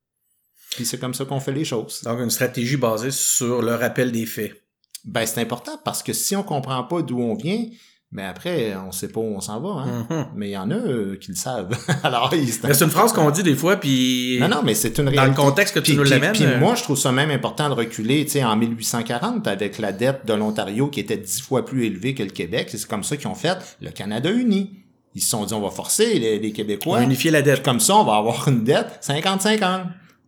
[0.71, 2.01] Puis c'est comme ça qu'on fait les choses.
[2.03, 4.61] Donc, une stratégie basée sur le rappel des faits.
[5.05, 7.63] Ben, c'est important parce que si on comprend pas d'où on vient,
[8.15, 9.81] ben après, on sait pas où on s'en va.
[9.83, 10.07] Hein?
[10.09, 10.25] Mhm.
[10.35, 11.69] Mais il y en a euh, qui le savent.
[12.03, 14.97] Alors, ils Mais c'est une phrase qu'on dit des fois, puis Non, non, mais c'est
[14.97, 15.41] une dans réalité.
[15.41, 16.31] le contexte que tu Puis, nous l'amènes.
[16.31, 19.77] puis euh, moi, je trouve ça même important de reculer, tu sais, en 1840, avec
[19.79, 22.69] la dette de l'Ontario qui était dix fois plus élevée que le Québec.
[22.71, 24.79] C'est comme ça qu'ils ont fait le Canada uni.
[25.13, 26.97] Ils se sont dit, on va forcer les, les Québécois.
[26.97, 27.63] on a unifié la dette.
[27.63, 29.81] Comme ça, on va avoir une dette 50-50.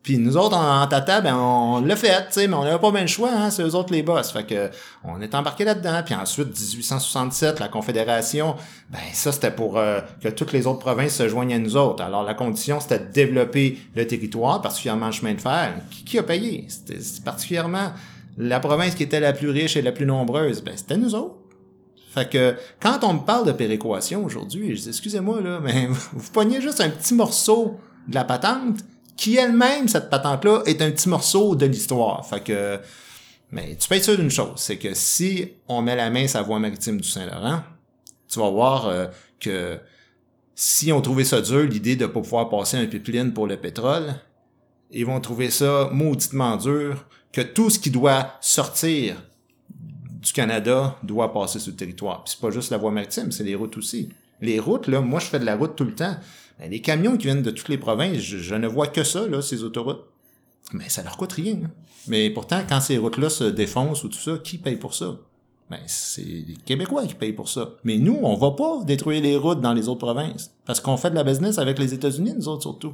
[0.03, 2.91] Puis nous autres, en, tata, ben, on l'a fait, tu sais, mais on n'avait pas
[2.91, 4.31] bien le choix, hein, c'est eux autres les boss.
[4.31, 4.69] Fait que,
[5.03, 6.01] on est embarqué là-dedans.
[6.05, 8.55] Puis ensuite, 1867, la Confédération,
[8.89, 12.01] ben, ça, c'était pour euh, que toutes les autres provinces se joignent à nous autres.
[12.01, 15.73] Alors, la condition, c'était de développer le territoire, particulièrement le chemin de fer.
[15.91, 16.65] Qui, qui a payé?
[16.69, 17.91] C'était c'était particulièrement
[18.37, 20.63] la province qui était la plus riche et la plus nombreuse.
[20.63, 21.35] Ben, c'était nous autres.
[22.13, 26.31] Fait que quand on me parle de péréquation aujourd'hui, je dis excusez-moi là, mais vous
[26.31, 28.77] pognez juste un petit morceau de la patente
[29.17, 32.25] qui elle-même cette patente-là est un petit morceau de l'histoire.
[32.25, 32.79] Fait que
[33.51, 36.39] mais tu peux être sûr d'une chose, c'est que si on met la main sur
[36.39, 37.61] la voie maritime du Saint-Laurent,
[38.27, 39.05] tu vas voir euh,
[39.39, 39.79] que
[40.53, 44.15] si on trouvait ça dur, l'idée de pas pouvoir passer un pipeline pour le pétrole,
[44.91, 49.15] ils vont trouver ça mauditement dur que tout ce qui doit sortir
[49.69, 52.23] du Canada doit passer sur le territoire.
[52.23, 54.09] Puis c'est pas juste la voie maritime, c'est les routes aussi.
[54.41, 56.17] Les routes, là, moi je fais de la route tout le temps.
[56.59, 59.41] Ben, les camions qui viennent de toutes les provinces, je, ne vois que ça, là,
[59.41, 60.03] ces autoroutes.
[60.73, 61.59] Mais ça leur coûte rien.
[61.63, 61.71] hein.
[62.07, 65.17] Mais pourtant, quand ces routes-là se défoncent ou tout ça, qui paye pour ça?
[65.69, 67.71] Ben, c'est les Québécois qui payent pour ça.
[67.83, 70.51] Mais nous, on va pas détruire les routes dans les autres provinces.
[70.65, 72.93] Parce qu'on fait de la business avec les États-Unis, nous autres surtout.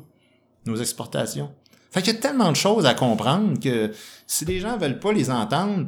[0.66, 1.52] Nos exportations.
[1.92, 3.92] Fait qu'il y a tellement de choses à comprendre que
[4.26, 5.88] si les gens veulent pas les entendre,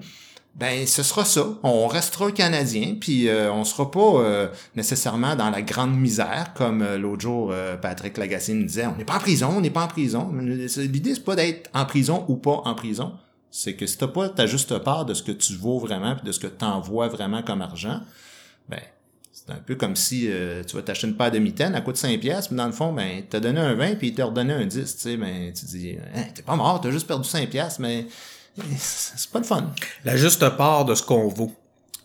[0.56, 1.46] ben ce sera ça.
[1.64, 6.82] On restera canadien, puis euh, on sera pas euh, nécessairement dans la grande misère, comme
[6.82, 8.88] euh, l'autre jour euh, Patrick Lagacé nous disait.
[8.88, 10.32] On n'est pas en prison, on n'est pas en prison.
[10.34, 13.14] L'idée c'est pas d'être en prison ou pas en prison.
[13.52, 16.26] C'est que si t'as pas ta juste part de ce que tu vaux vraiment, puis
[16.26, 18.00] de ce que t'envoies vraiment comme argent,
[18.70, 18.82] ben
[19.34, 21.98] c'est un peu comme si euh, tu vas t'acheter une paire de mitaines, à coûte
[21.98, 24.54] 5 pièces, mais dans le fond, ben, t'as donné un 20 puis il t'a redonné
[24.54, 27.50] un 10, tu sais, ben, tu dis, Hein, t'es pas mort, t'as juste perdu 5
[27.50, 28.08] pièces, mais
[28.78, 29.72] c'est pas le fun.
[30.04, 31.52] La juste part de ce qu'on vaut.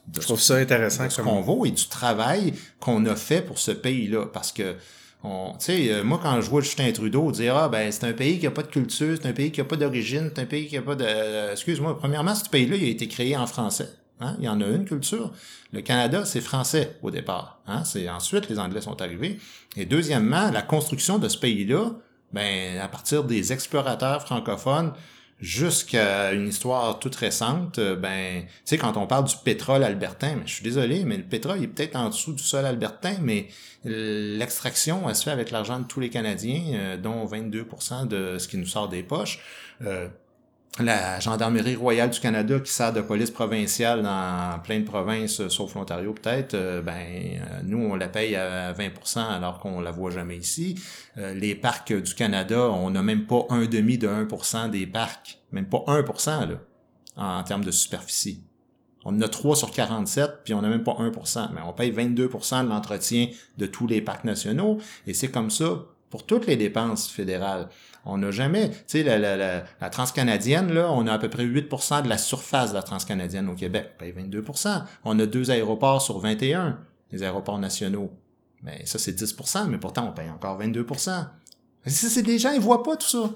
[0.07, 1.09] De Je trouve ça intéressant.
[1.09, 4.27] ce qu'on vaut et du travail qu'on a fait pour ce pays-là.
[4.33, 4.75] Parce que,
[5.23, 8.13] on, tu sais, euh, moi, quand je vois Justin Trudeau dire, ah, ben, c'est un
[8.13, 10.47] pays qui a pas de culture, c'est un pays qui a pas d'origine, c'est un
[10.47, 13.47] pays qui a pas de, euh, excuse-moi, premièrement, ce pays-là, il a été créé en
[13.47, 13.91] français.
[14.21, 14.37] Hein?
[14.39, 15.33] Il y en a une culture.
[15.73, 17.61] Le Canada, c'est français au départ.
[17.67, 17.85] Hein?
[17.85, 19.39] C'est ensuite les Anglais sont arrivés.
[19.77, 21.93] Et deuxièmement, la construction de ce pays-là,
[22.33, 24.93] ben à partir des explorateurs francophones
[25.41, 30.41] jusqu'à une histoire toute récente, euh, ben tu sais quand on parle du pétrole albertain,
[30.45, 33.49] je suis désolé, mais le pétrole est peut-être en dessous du sol albertain, mais
[33.85, 38.49] l'extraction elle se fait avec l'argent de tous les Canadiens, euh, dont 22% de ce
[38.49, 39.41] qui nous sort des poches.
[39.83, 40.09] Euh,
[40.79, 45.49] la gendarmerie royale du Canada qui sert de police provinciale dans plein de provinces, euh,
[45.49, 49.91] sauf l'Ontario peut-être, euh, ben euh, nous on la paye à 20% alors qu'on la
[49.91, 50.81] voit jamais ici.
[51.17, 55.67] Les parcs du Canada, on n'a même pas un demi de 1% des parcs, même
[55.67, 56.57] pas 1% là,
[57.17, 58.45] en, termes de superficie.
[59.05, 61.91] On en a 3 sur 47, puis on n'a même pas 1%, mais on paye
[61.91, 63.29] 22% de l'entretien
[63.59, 67.69] de tous les parcs nationaux, et c'est comme ça pour toutes les dépenses fédérales.
[68.05, 71.31] On n'a jamais, tu sais, la, la, la, la transcanadienne, là, on a à peu
[71.31, 73.93] près 8% de la surface de la transcanadienne au Québec.
[73.95, 74.83] On paye 22%.
[75.05, 76.79] On a deux aéroports sur 21,
[77.13, 78.11] les aéroports nationaux.
[78.63, 80.87] Mais ça, c'est 10%, mais pourtant, on paye encore 22%.
[80.95, 81.29] Ça,
[81.87, 83.31] c'est des gens, ils voient pas tout ça.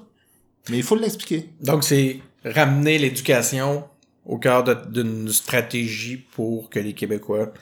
[0.70, 1.50] Mais il faut l'expliquer.
[1.60, 3.84] Donc, c'est ramener l'éducation
[4.26, 7.52] au cœur d'une stratégie pour que les Québécois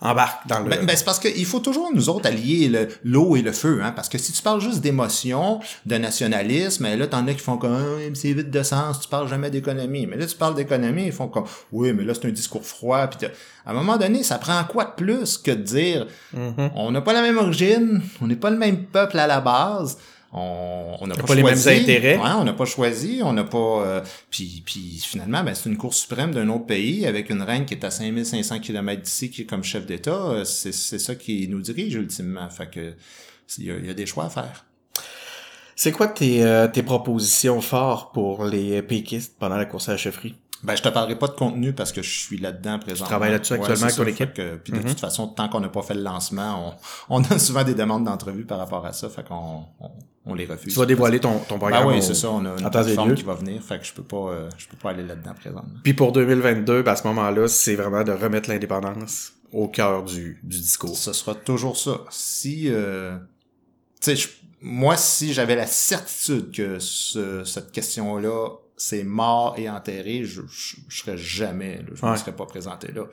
[0.00, 0.68] embarquent dans le...
[0.68, 3.80] Ben, ben, c'est parce qu'il faut toujours nous autres allier le- l'eau et le feu,
[3.82, 7.40] hein, parce que si tu parles juste d'émotion, de nationalisme, ben là t'en as qui
[7.40, 10.06] font comme Ah, c'est vide de sens, tu parles jamais d'économie.
[10.06, 13.06] Mais là tu parles d'économie, ils font comme oui, mais là c'est un discours froid.
[13.06, 13.26] Puis
[13.64, 16.70] à un moment donné, ça prend quoi de plus que de dire Mhm.
[16.74, 19.96] on n'a pas la même origine, on n'est pas le même peuple à la base.
[20.38, 21.80] On on n'a pas, pas les mêmes choisi.
[21.80, 22.16] intérêts.
[22.18, 23.58] Ouais, on n'a pas choisi, on n'a pas...
[23.86, 27.64] euh, puis, puis finalement, ben, c'est une cour suprême d'un autre pays avec une reine
[27.64, 30.10] qui est à 5500 km d'ici, qui est comme chef d'État.
[30.14, 32.48] Euh, C'est c'est ça qui nous dirige ultimement.
[32.50, 32.94] Fait que
[33.58, 34.64] il y, a- il y a des choix à faire.
[35.74, 39.98] C'est quoi tes, euh, tes propositions fortes pour les péquistes pendant la course à la
[39.98, 40.34] chefferie?
[40.66, 43.06] Ben, je te parlerai pas de contenu parce que je suis là-dedans présentement.
[43.06, 44.10] travailles là-dessus actuellement avec ton ça.
[44.10, 44.34] équipe?
[44.36, 44.84] Fait que- puis de Mhm.
[44.86, 46.74] toute façon, tant qu'on n'a pas fait le lancement,
[47.08, 49.08] on, on a souvent des demandes d'entrevue par rapport à ça.
[49.08, 49.90] Fait qu'on on,
[50.26, 50.72] on les refuse.
[50.72, 51.86] Tu vas dévoiler ton, ton Ben programme.
[51.86, 52.30] oui, au- c'est ça.
[52.30, 53.62] On a une plateforme qui va venir.
[53.62, 55.78] Fait que je peux pas, euh, je peux pas aller là-dedans présentement.
[55.84, 60.40] Puis pour 2022, ben, à ce moment-là, c'est vraiment de remettre l'indépendance au cœur du,
[60.42, 60.96] du discours.
[60.96, 62.00] Ce sera toujours ça.
[62.10, 63.16] Si, euh,
[64.02, 64.28] tu sais,
[64.60, 70.76] moi, si j'avais la certitude que ce- cette question-là, c'est mort et enterré, je, je,
[70.88, 72.16] je serais jamais, là, je ne Ouais.
[72.16, 73.04] serais pas présenté là.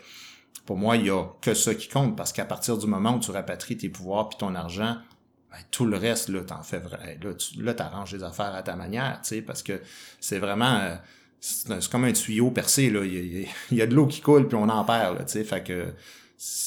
[0.65, 3.19] Pour moi, il y a que ça qui compte, parce qu'à partir du moment où
[3.19, 4.97] tu rapatries tes pouvoirs puis ton argent,
[5.51, 7.19] ben, tout le reste, là, t'en fais vrai.
[7.21, 9.81] Là, tu là, t'arranges les affaires à ta manière, tu sais, parce que
[10.19, 10.95] c'est vraiment, euh,
[11.39, 13.03] c'est comme un tuyau percé, là.
[13.03, 15.33] Il y a, il y de l'eau qui coule puis on en perd, là, tu
[15.33, 15.43] sais.
[15.43, 15.93] Fait que,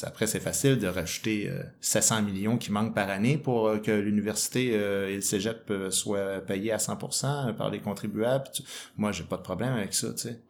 [0.04, 3.90] après, c'est facile de rajouter euh, 700 millions qui manquent par année pour euh, que
[3.90, 8.46] l'université euh, et le cégep euh, soient payés à 100% par les contribuables.
[8.96, 10.40] Moi, j'ai pas de problème avec ça, tu sais.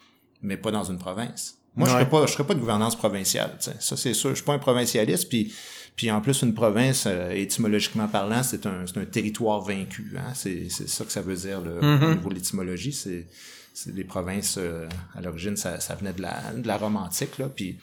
[0.42, 1.58] Mais pas dans une province.
[1.74, 3.76] Moi, je serais pas, je serais pas de gouvernance provinciale, tu sais.
[3.80, 4.30] Ça, c'est sûr.
[4.30, 5.52] Je suis pas un provincialiste, puis
[5.96, 10.12] puis en plus, une province, euh, étymologiquement parlant, c'est un, c'est un territoire vaincu.
[10.18, 10.32] Hein?
[10.34, 12.02] C'est, c'est ça que ça veut dire le, Mhm.
[12.04, 12.92] au niveau de l'étymologie.
[12.92, 13.26] C'est,
[13.72, 17.38] c'est des provinces, euh, à l'origine, ça, ça venait de la, de la Rome antique.
[17.38, 17.78] Là, puis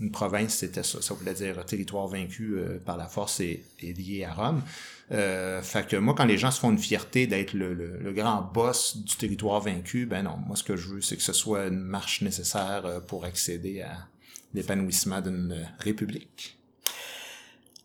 [0.00, 1.02] une province, c'était ça.
[1.02, 4.62] Ça voulait dire territoire vaincu euh, par la force et, et lié à Rome.
[5.10, 8.12] Euh, fait que moi, quand les gens se font une fierté d'être le, le, le
[8.12, 11.32] grand boss du territoire vaincu, ben non, moi ce que je veux, c'est que ce
[11.32, 14.06] soit une marche nécessaire euh, pour accéder à
[14.54, 16.58] l'épanouissement d'une république.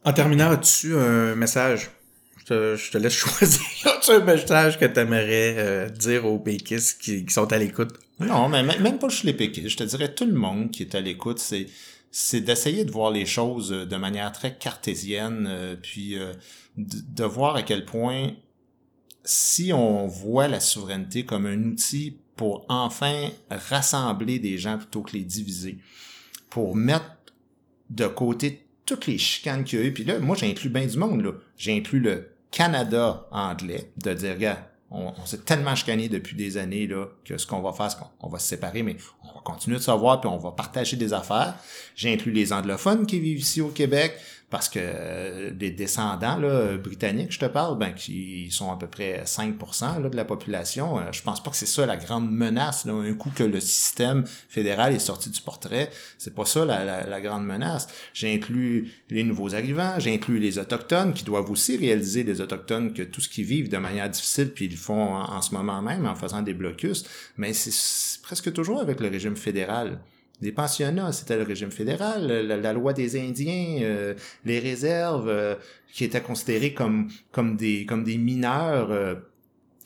[0.06, 1.90] En terminant, as-tu un message?
[2.38, 3.62] Je te, je te laisse choisir.
[3.86, 7.94] as-tu un message que tu aimerais dire aux péquistes qui, qui sont à l'écoute?
[8.20, 9.70] Non, mais même pas juste les péquistes.
[9.70, 11.68] Je te dirais tout le monde qui est à l'écoute, c'est
[12.16, 16.32] c'est d'essayer de voir les choses euh, de manière très cartésienne, euh, puis euh,
[16.78, 18.34] de, voir à quel point
[19.24, 25.14] si on voit la souveraineté comme un outil pour enfin rassembler des gens plutôt que
[25.14, 25.80] les diviser,
[26.52, 27.06] pour mettre
[27.90, 30.98] de côté toutes les chicanes qu'il y a eu, puis là, moi j'inclus bien du
[30.98, 31.32] monde, là.
[31.58, 37.08] J'inclus le Canada anglais, de dire, gars, on, s'est tellement chicané depuis des années là
[37.26, 39.78] que ce qu'on va faire, c'est qu'on on va se séparer, mais on va continuer
[39.78, 41.56] de savoir puis on va partager des affaires.
[41.96, 44.16] J'ai inclus les anglophones qui vivent ici au Québec
[44.54, 48.86] parce que euh, les descendants là, britanniques, je te parle, ben qui sont à peu
[48.86, 51.00] près 5% là, de la population.
[51.00, 52.86] Euh, je pense pas que c'est ça la grande menace.
[52.86, 55.90] Là, un coup que le système fédéral est sorti du portrait,
[56.20, 57.88] c'est pas ça la, la, la grande menace.
[58.14, 62.94] J'ai inclus les nouveaux arrivants, j'ai inclus les autochtones qui doivent aussi réaliser les autochtones
[62.94, 65.56] que tout ce qu'ils vivent de manière difficile, puis ils le font en, en ce
[65.56, 67.06] moment même en faisant des blocus,
[67.38, 69.98] mais c'est presque toujours avec le régime fédéral.
[70.44, 75.56] Les pensionnats, c'était le régime fédéral, la, loi des Indiens, euh, les réserves euh,
[75.94, 79.16] qui étaient considérées comme comme des comme des mineurs euh,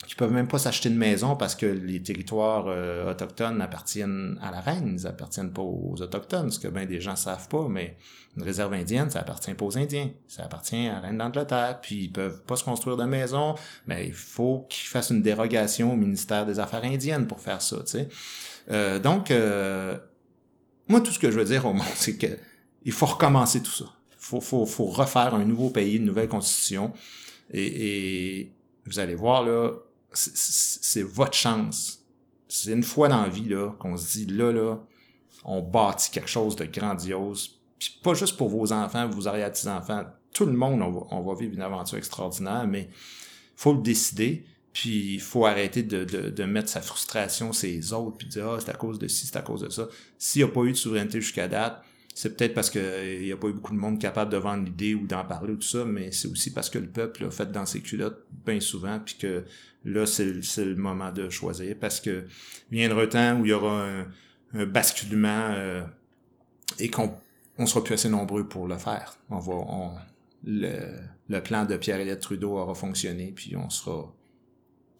[0.06, 4.50] qui peuvent même pas s'acheter une maison parce que les territoires euh, autochtones appartiennent à
[4.50, 7.96] la reine, ils appartiennent pas aux autochtones, ce que bien des gens savent pas, mais
[8.36, 12.04] une réserve indienne, ça appartient pas aux Indiens, ça appartient à la reine d'Angleterre, puis
[12.04, 13.54] ils peuvent pas se construire de maison,
[13.86, 17.76] mais il faut qu'ils fassent une dérogation au ministère des Affaires indiennes pour faire ça,
[17.84, 19.00] tu sais.
[19.00, 19.32] Donc,
[20.88, 22.38] moi, tout ce que je veux dire au monde, c'est que
[22.84, 23.84] il faut recommencer tout ça.
[24.18, 26.92] Faut, faut, faut refaire un nouveau pays, une nouvelle constitution.
[27.52, 28.52] Et, et
[28.86, 29.72] vous allez voir, là,
[30.12, 32.04] c'est votre chance.
[32.48, 34.78] C'est une fois dans la vie, là, qu'on se dit, là, là,
[35.44, 37.60] on bâtit quelque chose de grandiose.
[37.78, 40.04] Puis pas juste pour vos enfants, vos arrière-petits-enfants.
[40.32, 42.88] Tout le monde, on va, on va vivre une aventure extraordinaire, mais
[43.56, 44.44] faut le décider.
[44.78, 48.48] Puis il faut arrêter de, de, de mettre sa frustration sur les autres, puis dire
[48.48, 49.88] Ah, c'est à cause de ci, c'est à cause de ça.
[50.18, 51.82] S'il n'y a pas eu de souveraineté jusqu'à date,
[52.14, 54.94] c'est peut-être parce qu'il n'y a pas eu beaucoup de monde capable de vendre l'idée
[54.94, 57.50] ou d'en parler ou tout ça, mais c'est aussi parce que le peuple a fait
[57.50, 59.42] dans ses culottes bien souvent, puis que
[59.84, 62.26] là, c'est le moment de choisir, parce que
[62.70, 64.06] viendra un temps où il y aura un,
[64.54, 65.82] un basculement euh,
[66.78, 67.16] et qu'on
[67.58, 69.18] on sera plus assez nombreux pour le faire.
[69.28, 69.90] On va, on,
[70.44, 74.14] le, le plan de Pierre-Éliott Trudeau aura fonctionné, puis on sera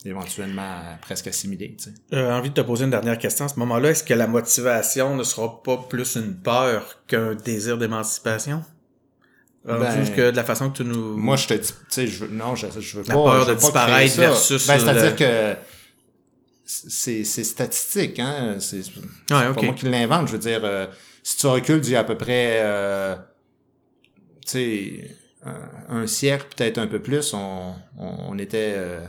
[0.05, 1.74] éventuellement presque assimilé.
[1.76, 1.94] Tu sais.
[2.12, 3.44] J'ai envie de te poser une dernière question.
[3.46, 7.78] À ce moment-là, est-ce que la motivation ne sera pas plus une peur qu'un désir
[7.78, 8.64] d'émancipation?
[9.66, 11.16] Rendu Ben, que de la façon que tu nous...
[11.16, 13.24] Moi, je te dis, tu sais, je veux, non, je, je veux La pas.
[13.24, 15.57] peur je de disparaître versus Ben, le- c'est-à-dire que
[16.64, 18.57] c'est c'est statistique, hein.
[18.61, 18.82] C'est
[19.28, 20.28] pas moi qui l'invente.
[20.28, 20.86] Je veux dire, euh,
[21.22, 23.16] si tu recules d'il y a à peu près, euh,
[24.46, 29.01] tu sais, un, un siècle, peut-être un peu plus, on, on, on était euh,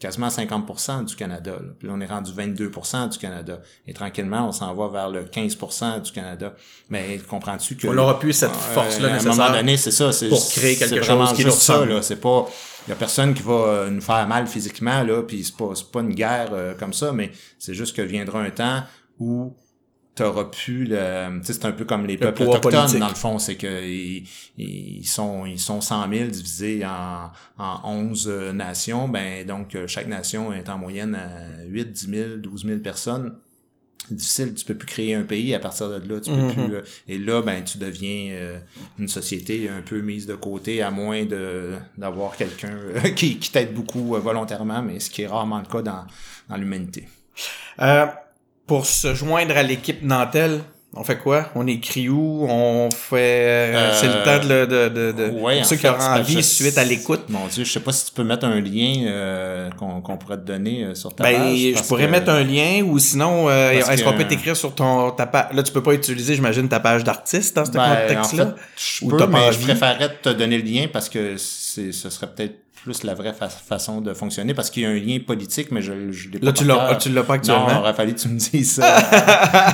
[0.00, 1.52] quasiment à 50% du Canada.
[1.52, 1.72] là.
[1.78, 3.60] Puis là, on est rendu 22% du Canada.
[3.86, 6.54] Et tranquillement, on s'en va vers le 15% du Canada.
[6.90, 7.88] Mais comprends-tu que...
[7.88, 9.34] On n'aura plus cette Euh, force-là À un nécessaire.
[9.36, 10.12] moment donné, c'est ça.
[10.12, 11.88] c'est- pour créer quelque chose qui nous ressemble.
[11.94, 12.02] là.
[12.02, 12.46] C'est pas...
[12.86, 15.70] Il y a personne qui va euh, nous faire mal physiquement, là, puis c'est pas,
[15.74, 18.82] c'est pas une guerre euh, comme ça, mais c'est juste que viendra un temps
[19.18, 19.56] où
[20.16, 21.40] t'auras pu le...
[21.44, 22.98] C'est un peu comme les peuples autochtones, politique.
[22.98, 23.38] dans le fond.
[23.38, 24.26] C'est que ils,
[24.58, 27.30] ils sont ils sont 100 000 divisés en,
[27.62, 29.06] en 11 euh, nations.
[29.08, 33.36] Ben, donc, euh, chaque nation est en moyenne à 8, 10 000, 12 000 personnes
[34.08, 36.52] difficile, tu peux plus créer un pays à partir de là, tu peux Mhm.
[36.52, 38.58] plus euh, et là ben tu deviens euh,
[39.00, 43.50] une société un peu mise de côté à moins de d'avoir quelqu'un euh, qui, qui
[43.50, 46.04] t'aide beaucoup euh, volontairement mais ce qui est rarement le cas dans
[46.48, 47.08] dans l'humanité.
[47.80, 48.06] Euh,
[48.66, 50.60] pour se joindre à l'équipe Nantel,
[50.98, 51.50] on fait quoi?
[51.54, 52.46] On écrit où?
[52.48, 53.16] On fait...
[53.74, 54.64] Euh, c'est le temps de...
[54.64, 57.24] de, de, de- ouais, pour en ceux qui fait, auront parce envie suite à l'écoute.
[57.28, 60.46] Mon dieu, je sais pas si tu peux mettre un lien euh, qu'on pourrait te
[60.46, 61.58] donner euh, sur ta Ben, page.
[61.76, 65.10] je pourrais que- mettre un lien ou sinon, euh, est-ce qu'on peut t'écrire sur ton
[65.10, 65.52] ta page?
[65.52, 68.46] Là, tu peux pas utiliser, j'imagine, ta page d'artiste dans ce Ben, en contexte-là?
[68.46, 68.52] fait,
[69.00, 71.92] je Ou peux, t'as pas mais je préférerais te donner le lien parce que c'est,
[71.92, 74.94] ce serait peut-être plus la vraie fa- façon de fonctionner parce qu'il y a un
[74.94, 76.98] lien politique, mais je, je l'ai pas Là, tu l'as, cœur.
[76.98, 77.80] tu l'as pas Non, il actuellement?
[77.80, 78.96] aurait fallu que tu me dises ça.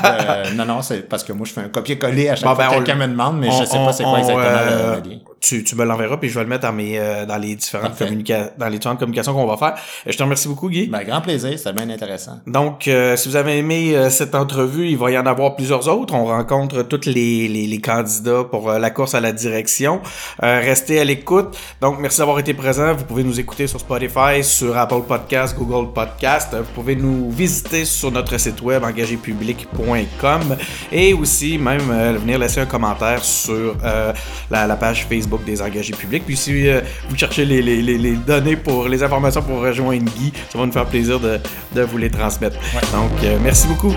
[0.05, 2.65] Euh, non, non, c'est parce que moi, je fais un copier-coller à chaque Bon, fois
[2.65, 5.03] ben, que quelqu'un me demande, mais on- je sais pas c'est quoi exactement euh, le,
[5.03, 5.19] le lien.
[5.43, 7.89] Tu, tu me l'enverras puis je vais le mettre dans mes euh, dans les différentes
[7.91, 8.07] Parfait.
[8.07, 9.75] communica- dans les différentes communications qu'on va faire.
[10.07, 10.87] Je te remercie beaucoup, Guy.
[10.87, 12.39] Ben, grand plaisir, c'était bien intéressant.
[12.47, 15.87] Donc, euh, si vous avez aimé euh, cette entrevue, il va y en avoir plusieurs
[15.89, 16.15] autres.
[16.15, 20.01] On rencontre tous les, les, les candidats pour euh, la course à la direction.
[20.43, 21.57] Euh, restez à l'écoute.
[21.81, 22.95] Donc, merci d'avoir été présent.
[22.95, 26.55] Vous pouvez nous écouter sur Spotify, sur Apple Podcast, Google Podcast.
[26.55, 30.57] Vous pouvez nous visiter sur notre site web engagépublic.com
[30.93, 31.81] et aussi même
[32.19, 34.13] venir laisser un commentaire sur euh,
[34.51, 36.25] la, la page Facebook des engagés publics.
[36.27, 40.05] Puis si euh, vous cherchez les, les, les, les données pour les informations pour rejoindre
[40.05, 41.39] Guy, ça va nous faire plaisir de,
[41.75, 42.57] de vous les transmettre.
[42.93, 43.95] Donc, euh, merci beaucoup.